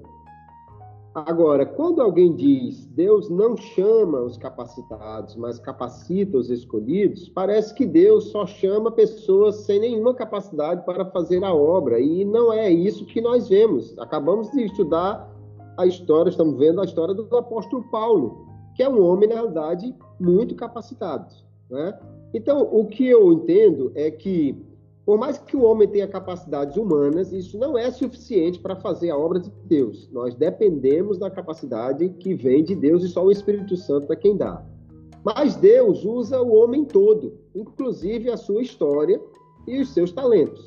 [1.25, 7.85] Agora, quando alguém diz Deus não chama os capacitados, mas capacita os escolhidos, parece que
[7.85, 13.05] Deus só chama pessoas sem nenhuma capacidade para fazer a obra, e não é isso
[13.05, 13.97] que nós vemos.
[13.97, 15.29] Acabamos de estudar
[15.77, 18.45] a história, estamos vendo a história do apóstolo Paulo,
[18.75, 21.33] que é um homem, na realidade, muito capacitado.
[21.69, 21.97] Né?
[22.33, 24.61] Então, o que eu entendo é que,
[25.09, 29.17] por mais que o homem tenha capacidades humanas, isso não é suficiente para fazer a
[29.17, 30.07] obra de Deus.
[30.11, 34.37] Nós dependemos da capacidade que vem de Deus e só o Espírito Santo é quem
[34.37, 34.63] dá.
[35.25, 39.19] Mas Deus usa o homem todo, inclusive a sua história
[39.67, 40.63] e os seus talentos.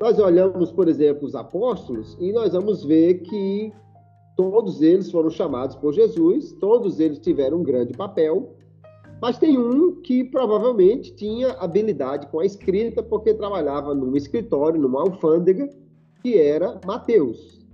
[0.00, 3.70] Nós olhamos, por exemplo, os apóstolos e nós vamos ver que
[4.38, 8.54] Todos eles foram chamados por Jesus, todos eles tiveram um grande papel,
[9.20, 15.00] mas tem um que provavelmente tinha habilidade com a escrita, porque trabalhava num escritório, numa
[15.00, 15.68] alfândega,
[16.22, 17.66] que era Mateus.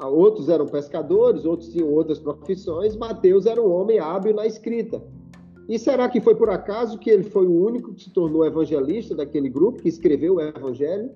[0.00, 2.96] Outros eram pescadores, outros tinham outras profissões.
[2.96, 5.02] Mateus era um homem hábil na escrita.
[5.68, 9.14] E será que foi por acaso que ele foi o único que se tornou evangelista
[9.14, 11.10] daquele grupo, que escreveu o evangelho?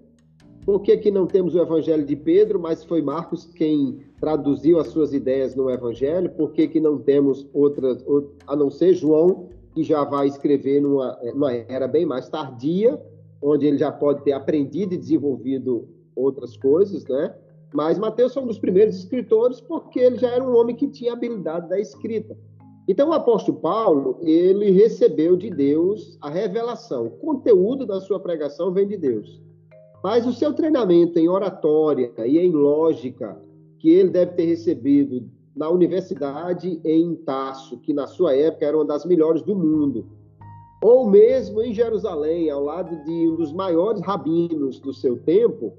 [0.64, 4.88] Por que, que não temos o Evangelho de Pedro, mas foi Marcos quem traduziu as
[4.88, 6.30] suas ideias no Evangelho?
[6.30, 8.04] Por que, que não temos outras,
[8.46, 13.00] a não ser João, que já vai escrever numa, numa era bem mais tardia,
[13.42, 17.34] onde ele já pode ter aprendido e desenvolvido outras coisas, né?
[17.74, 21.14] Mas Mateus foi um dos primeiros escritores porque ele já era um homem que tinha
[21.14, 22.36] habilidade da escrita.
[22.86, 27.06] Então, o apóstolo Paulo, ele recebeu de Deus a revelação.
[27.06, 29.40] O conteúdo da sua pregação vem de Deus.
[30.02, 33.40] Mas o seu treinamento em oratória e em lógica,
[33.78, 38.84] que ele deve ter recebido na universidade em Tasso, que na sua época era uma
[38.84, 40.06] das melhores do mundo,
[40.82, 45.72] ou mesmo em Jerusalém, ao lado de um dos maiores rabinos do seu tempo,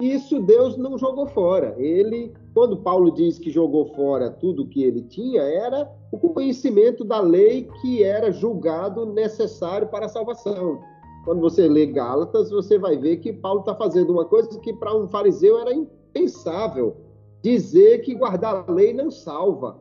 [0.00, 1.74] Isso Deus não jogou fora.
[1.78, 7.20] Ele, quando Paulo diz que jogou fora tudo que ele tinha, era o conhecimento da
[7.20, 10.80] lei que era julgado necessário para a salvação.
[11.26, 14.96] Quando você lê Gálatas, você vai ver que Paulo está fazendo uma coisa que para
[14.96, 16.98] um fariseu era impensável
[17.42, 19.76] dizer que guardar a lei não salva.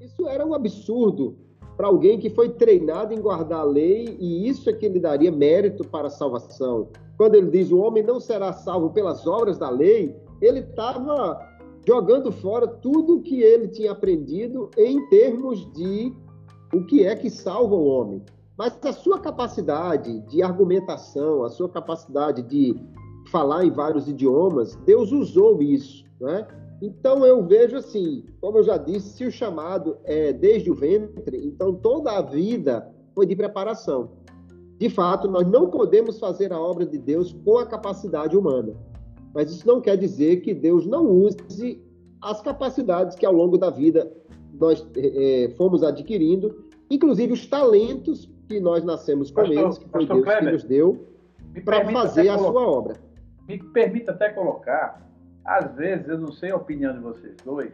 [0.00, 1.36] Isso era um absurdo
[1.76, 5.30] para alguém que foi treinado em guardar a lei e isso é que lhe daria
[5.30, 6.88] mérito para a salvação.
[7.18, 11.38] Quando ele diz o homem não será salvo pelas obras da lei, ele estava
[11.86, 16.10] jogando fora tudo o que ele tinha aprendido em termos de
[16.72, 18.22] o que é que salva o homem.
[18.58, 22.74] Mas a sua capacidade de argumentação, a sua capacidade de
[23.30, 26.46] falar em vários idiomas, Deus usou isso, né?
[26.80, 31.46] Então eu vejo assim, como eu já disse, se o chamado é desde o ventre,
[31.46, 34.10] então toda a vida foi de preparação.
[34.78, 38.74] De fato, nós não podemos fazer a obra de Deus com a capacidade humana.
[39.34, 41.82] Mas isso não quer dizer que Deus não use
[42.22, 44.10] as capacidades que ao longo da vida
[44.58, 50.06] nós é, fomos adquirindo, inclusive os talentos que nós nascemos com pastor, eles, que foi
[50.06, 51.06] Deus Kleber, que nos deu,
[51.64, 52.94] para fazer a sua obra.
[53.48, 55.06] Me permita até colocar
[55.46, 57.72] às vezes, eu não sei a opinião de vocês dois,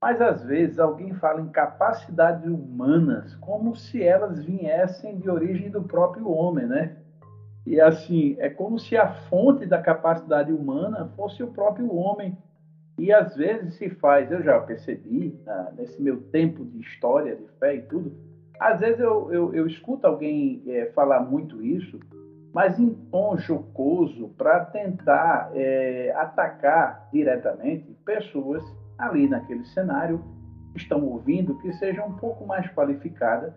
[0.00, 5.82] mas às vezes alguém fala em capacidades humanas como se elas viessem de origem do
[5.82, 6.98] próprio homem, né?
[7.66, 12.36] E assim, é como se a fonte da capacidade humana fosse o próprio homem.
[12.98, 17.46] E às vezes se faz, eu já percebi, ah, nesse meu tempo de história, de
[17.58, 18.12] fé e tudo,
[18.58, 21.98] às vezes eu, eu, eu escuto alguém é, falar muito isso,
[22.52, 28.62] mas em tom jocoso para tentar é, atacar diretamente pessoas
[28.98, 30.22] ali naquele cenário
[30.72, 33.52] que estão ouvindo que sejam um pouco mais qualificadas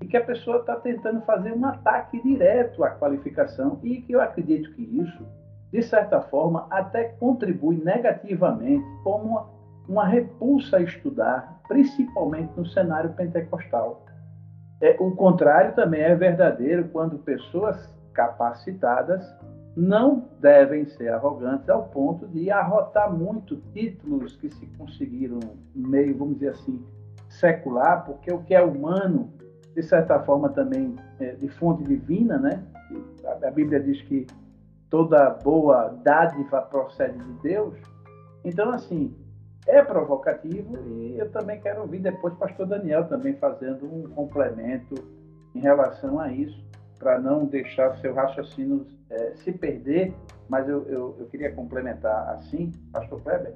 [0.00, 4.20] e que a pessoa está tentando fazer um ataque direto à qualificação e que eu
[4.20, 5.26] acredito que isso,
[5.72, 9.46] de certa forma, até contribui negativamente como uma,
[9.88, 14.03] uma repulsa a estudar, principalmente no cenário pentecostal.
[14.80, 19.24] É, o contrário também é verdadeiro quando pessoas capacitadas
[19.76, 25.40] não devem ser arrogantes ao ponto de arrotar muito títulos que se conseguiram
[25.74, 26.84] meio, vamos dizer assim,
[27.28, 29.32] secular, porque o que é humano,
[29.74, 32.62] de certa forma também é de fonte divina, né?
[33.42, 34.26] A Bíblia diz que
[34.88, 37.74] toda boa dádiva procede de Deus.
[38.44, 39.12] Então, assim,
[39.66, 44.94] é provocativo e eu também quero ouvir depois o pastor Daniel também fazendo um complemento
[45.54, 46.62] em relação a isso
[46.98, 50.14] para não deixar seu raciocínio é, se perder,
[50.48, 53.54] mas eu, eu, eu, queria complementar assim, Pastor Kleber.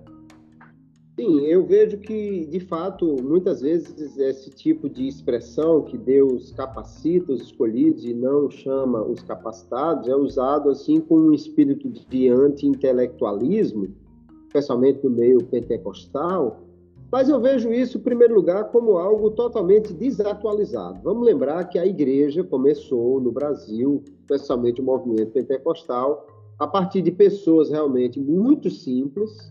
[1.16, 7.32] Sim, eu vejo que, de fato, muitas vezes esse tipo de expressão que Deus capacita
[7.32, 13.88] os escolhidos e não chama os capacitados é usado assim com um espírito de anti-intelectualismo,
[14.48, 16.60] especialmente no meio pentecostal,
[17.10, 21.00] mas eu vejo isso, em primeiro lugar, como algo totalmente desatualizado.
[21.02, 26.26] Vamos lembrar que a igreja começou no Brasil, especialmente o movimento pentecostal,
[26.58, 29.50] a partir de pessoas realmente muito simples,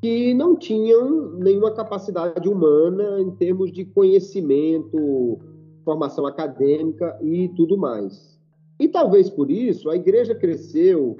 [0.00, 5.38] que não tinham nenhuma capacidade humana em termos de conhecimento,
[5.84, 8.38] formação acadêmica e tudo mais.
[8.80, 11.16] E talvez por isso a igreja cresceu,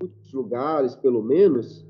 [0.00, 1.85] em muitos lugares pelo menos,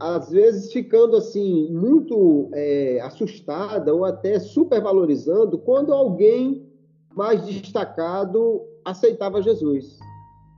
[0.00, 6.66] às vezes ficando assim muito é, assustada ou até supervalorizando quando alguém
[7.14, 9.98] mais destacado aceitava Jesus.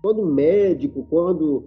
[0.02, 1.64] Quando um médico, quando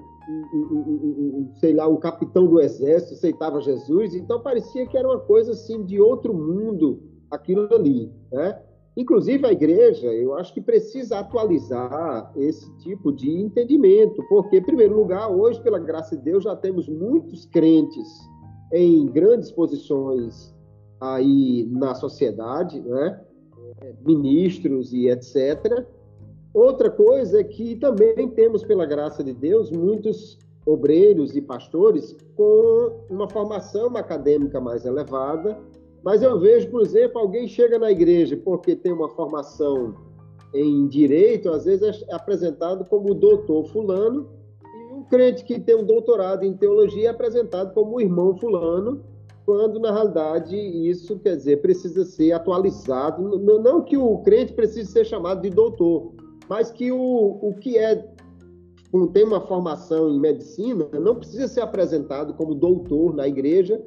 [1.60, 5.84] sei lá, um capitão do exército aceitava Jesus, então parecia que era uma coisa assim
[5.84, 8.62] de outro mundo aquilo ali, né?
[8.96, 14.96] Inclusive, a igreja, eu acho que precisa atualizar esse tipo de entendimento, porque, em primeiro
[14.96, 18.08] lugar, hoje, pela graça de Deus, já temos muitos crentes
[18.72, 20.54] em grandes posições
[21.02, 23.20] aí na sociedade, né?
[24.06, 25.86] ministros e etc.
[26.54, 33.06] Outra coisa é que também temos, pela graça de Deus, muitos obreiros e pastores com
[33.10, 35.60] uma formação acadêmica mais elevada,
[36.04, 39.96] mas eu vejo, por exemplo, alguém chega na igreja porque tem uma formação
[40.54, 44.30] em direito, às vezes é apresentado como doutor fulano,
[44.64, 49.02] e um crente que tem um doutorado em teologia é apresentado como irmão fulano,
[49.46, 55.06] quando na realidade isso quer dizer precisa ser atualizado, não que o crente precise ser
[55.06, 56.14] chamado de doutor,
[56.48, 58.08] mas que o, o que é
[59.12, 63.82] tem uma formação em medicina não precisa ser apresentado como doutor na igreja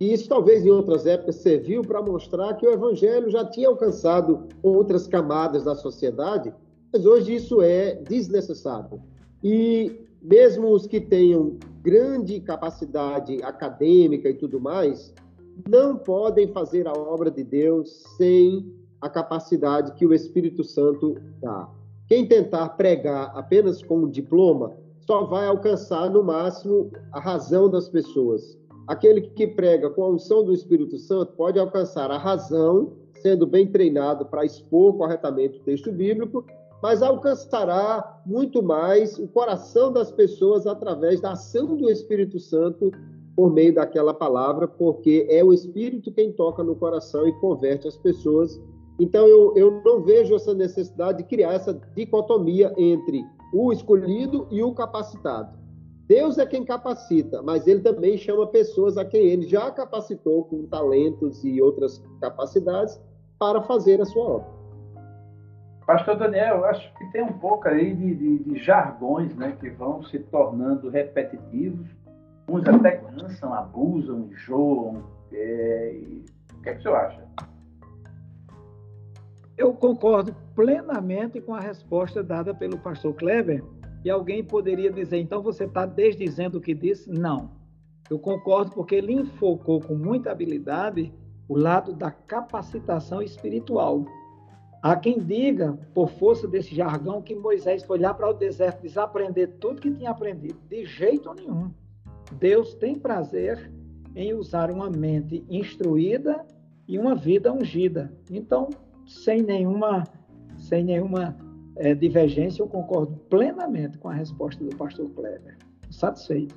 [0.00, 4.46] e isso talvez em outras épocas serviu para mostrar que o evangelho já tinha alcançado
[4.62, 6.52] outras camadas da sociedade,
[6.92, 9.00] mas hoje isso é desnecessário.
[9.42, 15.12] E mesmo os que tenham grande capacidade acadêmica e tudo mais,
[15.68, 21.68] não podem fazer a obra de Deus sem a capacidade que o Espírito Santo dá.
[22.06, 27.88] Quem tentar pregar apenas com um diploma só vai alcançar, no máximo, a razão das
[27.88, 28.58] pessoas.
[28.88, 33.66] Aquele que prega com a unção do Espírito Santo pode alcançar a razão, sendo bem
[33.66, 36.42] treinado para expor corretamente o texto bíblico,
[36.82, 42.90] mas alcançará muito mais o coração das pessoas através da ação do Espírito Santo
[43.36, 47.96] por meio daquela palavra, porque é o Espírito quem toca no coração e converte as
[47.98, 48.58] pessoas.
[48.98, 53.22] Então, eu, eu não vejo essa necessidade de criar essa dicotomia entre
[53.52, 55.57] o escolhido e o capacitado.
[56.08, 60.66] Deus é quem capacita, mas ele também chama pessoas a quem ele já capacitou com
[60.66, 62.98] talentos e outras capacidades
[63.38, 64.58] para fazer a sua obra.
[65.86, 70.02] Pastor Daniel, acho que tem um pouco aí de, de, de jargões né, que vão
[70.02, 71.86] se tornando repetitivos.
[72.48, 75.02] Uns até cansam, abusam, enjoam.
[75.30, 76.00] É...
[76.54, 77.28] O que, é que o senhor acha?
[79.58, 83.62] Eu concordo plenamente com a resposta dada pelo pastor Kleber.
[84.04, 87.10] E alguém poderia dizer, então você está desdizendo o que disse?
[87.10, 87.50] Não.
[88.08, 91.12] Eu concordo porque ele enfocou com muita habilidade
[91.48, 94.04] o lado da capacitação espiritual.
[94.80, 99.56] Há quem diga, por força desse jargão, que Moisés foi lá para o deserto desaprender
[99.58, 100.58] tudo que tinha aprendido.
[100.68, 101.70] De jeito nenhum.
[102.38, 103.72] Deus tem prazer
[104.14, 106.46] em usar uma mente instruída
[106.86, 108.12] e uma vida ungida.
[108.30, 108.68] Então,
[109.06, 110.04] sem nenhuma,
[110.56, 111.36] sem nenhuma
[111.78, 115.56] é, divergência, eu concordo plenamente com a resposta do pastor Kleber.
[115.90, 116.56] Satisfeito.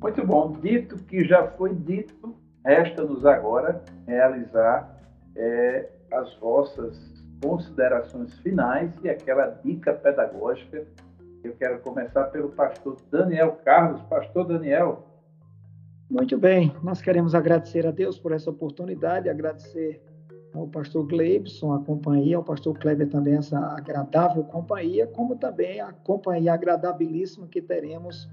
[0.00, 0.52] Muito bom.
[0.60, 4.98] Dito que já foi dito, resta-nos agora realizar
[5.36, 6.96] é, as vossas
[7.42, 10.86] considerações finais e aquela dica pedagógica.
[11.42, 14.00] Eu quero começar pelo pastor Daniel Carlos.
[14.02, 15.06] Pastor Daniel.
[16.08, 20.00] Muito bem, nós queremos agradecer a Deus por essa oportunidade, agradecer
[20.54, 25.92] ao pastor Gleibson, a companhia, ao pastor Kleber também essa agradável companhia, como também a
[25.92, 28.28] companhia agradabilíssima que teremos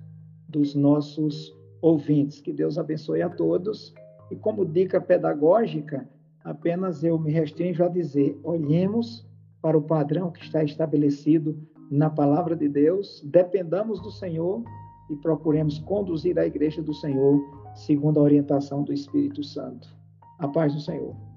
[0.48, 2.42] dos nossos ouvintes.
[2.42, 3.94] Que Deus abençoe a todos.
[4.30, 6.08] E como dica pedagógica,
[6.44, 9.26] apenas eu me restringo a dizer: olhemos
[9.62, 11.58] para o padrão que está estabelecido
[11.90, 14.64] na palavra de Deus, dependamos do Senhor
[15.10, 17.42] e procuremos conduzir a igreja do Senhor
[17.74, 19.90] segundo a orientação do Espírito Santo.
[20.38, 21.29] A paz do Senhor.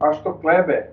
[0.00, 0.92] Pastor Kleber.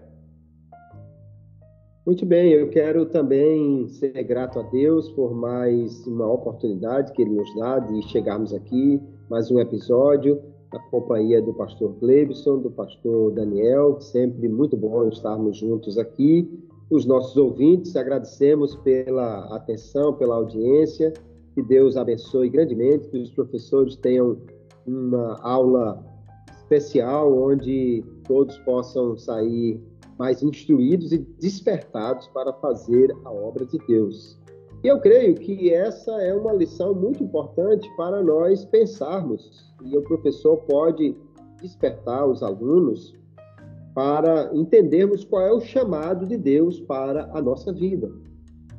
[2.05, 7.31] Muito bem, eu quero também ser grato a Deus por mais uma oportunidade que Ele
[7.31, 10.39] nos dá de chegarmos aqui, mais um episódio
[10.71, 16.49] a companhia do pastor Glebson, do pastor Daniel, sempre muito bom estarmos juntos aqui.
[16.89, 21.13] Os nossos ouvintes, agradecemos pela atenção, pela audiência,
[21.55, 24.37] que Deus abençoe grandemente, que os professores tenham
[24.85, 26.03] uma aula
[26.67, 29.81] especial onde todos possam sair
[30.19, 34.37] mais instruídos e despertados para fazer a obra de Deus.
[34.83, 40.01] E eu creio que essa é uma lição muito importante para nós pensarmos e o
[40.01, 41.15] professor pode
[41.61, 43.15] despertar os alunos
[43.95, 48.11] para entendermos qual é o chamado de Deus para a nossa vida.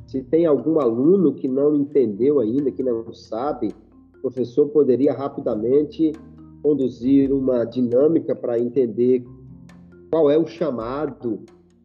[0.07, 3.73] Se tem algum aluno que não entendeu ainda, que não sabe,
[4.17, 6.13] o professor poderia rapidamente
[6.61, 9.23] conduzir uma dinâmica para entender
[10.11, 11.39] qual é o chamado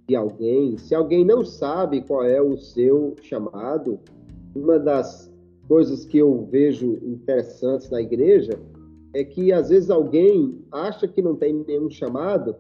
[0.09, 0.77] de alguém.
[0.79, 3.99] Se alguém não sabe qual é o seu chamado,
[4.55, 5.33] uma das
[5.69, 8.59] coisas que eu vejo interessantes na igreja
[9.15, 12.57] é que às vezes alguém acha que não tem nenhum chamado,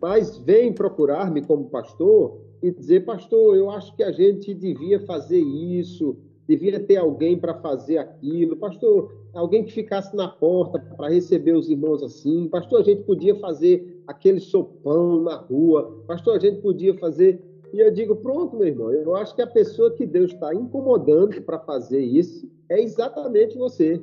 [0.00, 5.40] mas vem procurar-me como pastor e dizer, pastor, eu acho que a gente devia fazer
[5.40, 11.52] isso, devia ter alguém para fazer aquilo, pastor, alguém que ficasse na porta para receber
[11.52, 16.60] os irmãos assim, pastor, a gente podia fazer aquele sopão na rua, pastor, a gente
[16.60, 17.42] podia fazer.
[17.72, 21.40] E eu digo, pronto, meu irmão, eu acho que a pessoa que Deus está incomodando
[21.42, 24.02] para fazer isso é exatamente você.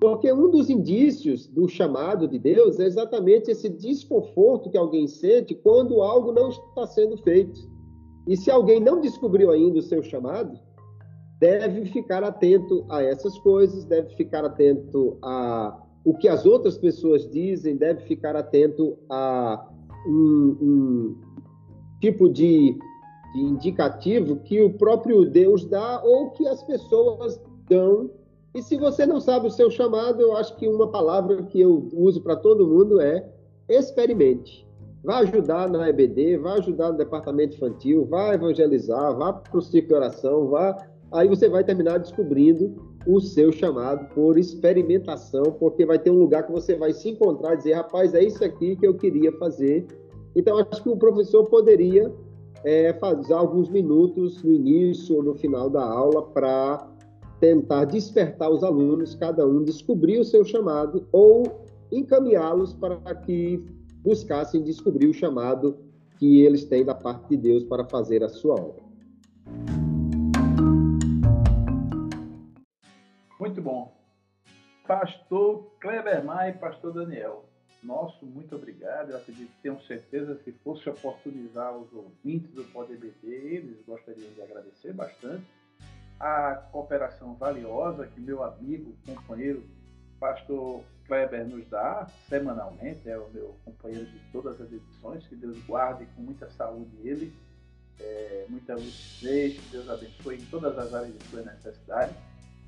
[0.00, 5.54] Porque um dos indícios do chamado de Deus é exatamente esse desconforto que alguém sente
[5.54, 7.60] quando algo não está sendo feito.
[8.26, 10.58] E se alguém não descobriu ainda o seu chamado,
[11.42, 17.28] deve ficar atento a essas coisas, deve ficar atento a o que as outras pessoas
[17.28, 19.68] dizem, deve ficar atento a
[20.06, 21.20] um, um
[22.00, 22.78] tipo de,
[23.34, 28.08] de indicativo que o próprio Deus dá ou que as pessoas dão
[28.54, 31.88] e se você não sabe o seu chamado, eu acho que uma palavra que eu
[31.92, 33.28] uso para todo mundo é
[33.68, 34.64] experimente.
[35.02, 39.88] Vá ajudar na EBD, vá ajudar no departamento infantil, vá evangelizar, vá para o ciclo
[39.88, 42.74] de oração, vá aí você vai terminar descobrindo
[43.06, 47.54] o seu chamado por experimentação, porque vai ter um lugar que você vai se encontrar
[47.54, 49.86] e dizer, rapaz, é isso aqui que eu queria fazer.
[50.34, 52.12] Então, acho que o professor poderia
[52.64, 56.88] é, fazer alguns minutos no início ou no final da aula para
[57.40, 61.42] tentar despertar os alunos, cada um descobrir o seu chamado ou
[61.90, 63.62] encaminhá-los para que
[64.02, 65.76] buscassem descobrir o chamado
[66.18, 68.91] que eles têm da parte de Deus para fazer a sua obra.
[74.86, 77.44] Pastor Kleber Maia e Pastor Daniel,
[77.82, 79.10] nosso muito obrigado.
[79.10, 84.92] Eu acredito, tenho certeza, se fosse oportunizar os ouvintes do PodBD, eles gostariam de agradecer
[84.92, 85.44] bastante
[86.18, 89.64] a cooperação valiosa que meu amigo, companheiro,
[90.20, 95.58] Pastor Kleber nos dá semanalmente, é o meu companheiro de todas as edições, que Deus
[95.66, 97.34] guarde com muita saúde ele,
[97.98, 102.14] é, muita lucidez, que Deus abençoe em todas as áreas de sua necessidade.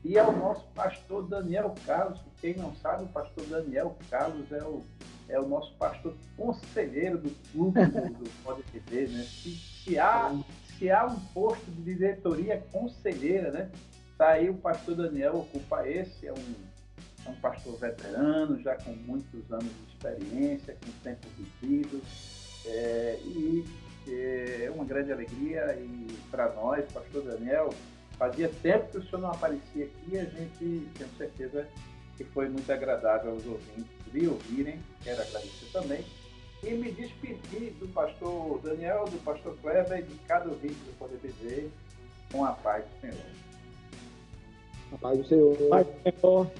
[0.04, 4.62] E ao nosso pastor Daniel Carlos, que quem não sabe, o pastor Daniel Carlos é
[4.62, 4.82] o,
[5.30, 9.22] é o nosso pastor conselheiro do clube do, do Pode TV, né?
[9.22, 10.30] Se, se, há,
[10.78, 13.70] se há um posto de diretoria conselheira, né?
[14.18, 16.54] Tá aí o pastor Daniel ocupa esse, é um,
[17.26, 22.02] é um pastor veterano, já com muitos anos de experiência, com tempo vivido,
[22.66, 23.64] é, e
[24.06, 27.70] é uma grande alegria e para nós, pastor Daniel,
[28.18, 31.66] Fazia tempo que o senhor não aparecia aqui e a gente, tenho certeza,
[32.16, 34.80] que foi muito agradável aos ouvintes lhe ouvirem.
[35.02, 36.04] Quero agradecer também.
[36.62, 41.18] E me despedir do pastor Daniel, do pastor Kleber e de cada ouvinte do Poder
[41.18, 41.68] BD
[42.32, 43.26] com a paz do Senhor.
[44.92, 45.56] A paz do Senhor.
[45.66, 46.50] A paz do Senhor.